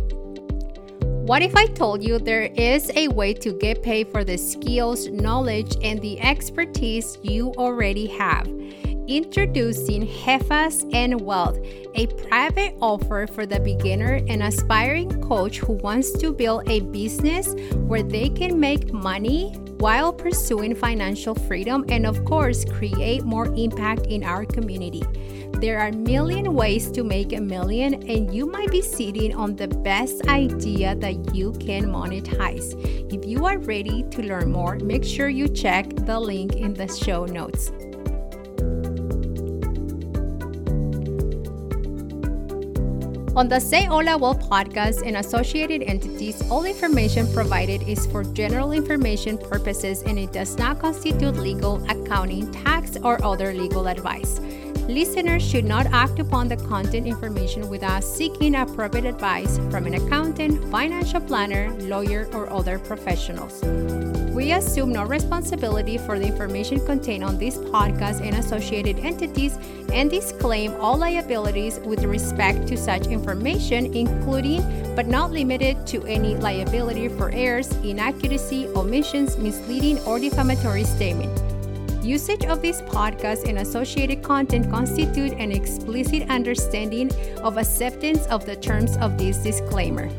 What 1.27 1.41
if 1.41 1.57
I 1.57 1.65
told 1.65 2.01
you 2.01 2.19
there 2.19 2.43
is 2.55 2.89
a 2.95 3.09
way 3.09 3.33
to 3.33 3.51
get 3.51 3.83
paid 3.83 4.07
for 4.07 4.23
the 4.23 4.37
skills, 4.37 5.09
knowledge, 5.09 5.75
and 5.83 6.01
the 6.01 6.17
expertise 6.21 7.17
you 7.21 7.51
already 7.57 8.07
have? 8.07 8.47
Introducing 9.08 10.06
Jefas 10.06 10.84
and 10.93 11.22
Wealth, 11.22 11.58
a 11.96 12.08
private 12.28 12.76
offer 12.82 13.26
for 13.26 13.46
the 13.46 13.58
beginner 13.58 14.20
and 14.28 14.43
aspiring 14.43 15.22
coach 15.22 15.60
who 15.60 15.74
wants 15.74 16.12
to 16.20 16.34
build 16.34 16.67
a 16.70 16.82
business 16.82 17.56
where 17.88 18.04
they 18.04 18.28
can 18.28 18.60
make 18.60 18.91
money 18.91 19.54
while 19.78 20.12
pursuing 20.12 20.76
financial 20.76 21.36
freedom 21.36 21.86
and, 21.88 22.06
of 22.06 22.26
course, 22.26 22.65
create 22.65 23.24
more 23.24 23.46
impact 23.56 24.08
in 24.08 24.24
our 24.26 24.43
community. 24.43 25.04
There 25.54 25.80
are 25.80 25.88
a 25.88 25.93
million 25.93 26.54
ways 26.54 26.91
to 26.91 27.04
make 27.06 27.32
a 27.32 27.39
million, 27.39 27.93
and 28.10 28.34
you 28.34 28.46
might 28.46 28.72
be 28.72 28.82
sitting 28.82 29.34
on 29.34 29.56
the 29.56 29.70
best 29.70 30.28
idea 30.28 30.96
that 30.96 31.34
you 31.34 31.54
can 31.54 31.86
monetize. 31.86 32.76
If 33.13 33.26
you 33.26 33.46
are 33.46 33.58
ready 33.58 34.04
to 34.12 34.22
learn 34.22 34.52
more, 34.52 34.76
make 34.80 35.06
sure 35.06 35.30
you 35.30 35.48
check 35.48 35.96
the 35.96 36.20
link 36.20 36.58
in 36.58 36.74
the 36.74 36.88
show 36.89 37.24
notes. 37.24 37.72
On 43.38 43.47
the 43.47 43.60
Say 43.60 43.84
Hola 43.84 44.17
Wealth 44.17 44.50
podcast 44.50 45.06
and 45.06 45.15
associated 45.17 45.84
entities, 45.84 46.41
all 46.50 46.65
information 46.65 47.32
provided 47.36 47.84
is 47.84 48.08
for 48.08 48.23
general 48.23 48.71
information 48.71 49.38
purposes 49.38 50.02
and 50.02 50.17
it 50.17 50.34
does 50.34 50.58
not 50.58 50.80
constitute 50.80 51.36
legal, 51.36 51.78
accounting, 51.88 52.52
tax, 52.52 52.97
or 53.04 53.23
other 53.23 53.54
legal 53.54 53.89
advice. 53.89 54.39
Listeners 54.88 55.43
should 55.43 55.65
not 55.65 55.86
act 55.88 56.17
upon 56.17 56.47
the 56.47 56.56
content 56.56 57.08
information 57.08 57.67
without 57.67 58.06
seeking 58.06 58.56
appropriate 58.56 59.06
advice 59.06 59.58
from 59.69 59.86
an 59.86 59.95
accountant, 59.95 60.63
financial 60.71 61.19
planner, 61.19 61.73
lawyer, 61.82 62.30
or 62.32 62.50
other 62.50 62.80
professionals. 62.80 63.62
We 64.34 64.54
assume 64.54 64.93
no 64.93 65.04
responsibility 65.04 65.97
for 65.97 66.17
the 66.17 66.28
information 66.28 66.80
contained 66.86 67.26
on 67.26 67.38
this 67.38 67.58
podcast 67.58 68.21
and 68.21 68.38
associated 68.38 69.00
entities 69.00 69.58
and 69.91 70.10
disclaim 70.10 70.73
all 70.80 70.97
liabilities 70.97 71.80
with 71.80 72.06
respect 72.06 72.65
to 72.69 72.78
such 72.78 73.08
information, 73.08 73.93
including 73.93 74.63
but 74.95 75.08
not 75.08 75.32
limited 75.32 75.86
to 75.88 76.06
any 76.06 76.36
liability 76.36 77.10
for 77.10 77.30
errors, 77.32 77.69
inaccuracy, 77.84 78.67
omissions, 78.69 79.38
misleading, 79.38 80.00
or 80.06 80.17
defamatory 80.17 80.86
statement. 80.86 81.46
Usage 82.08 82.46
of 82.46 82.62
this 82.62 82.82
podcast 82.84 83.50
and 83.50 83.58
associated 83.58 84.24
content 84.24 84.72
constitute 84.72 85.34
an 85.34 85.52
explicit 85.52 86.30
understanding 86.30 87.12
of 87.39 87.58
acceptance 87.58 88.26
of 88.28 88.46
the 88.46 88.56
terms 88.56 88.96
of 88.96 89.17
this 89.17 89.36
disclaimer. 89.39 90.10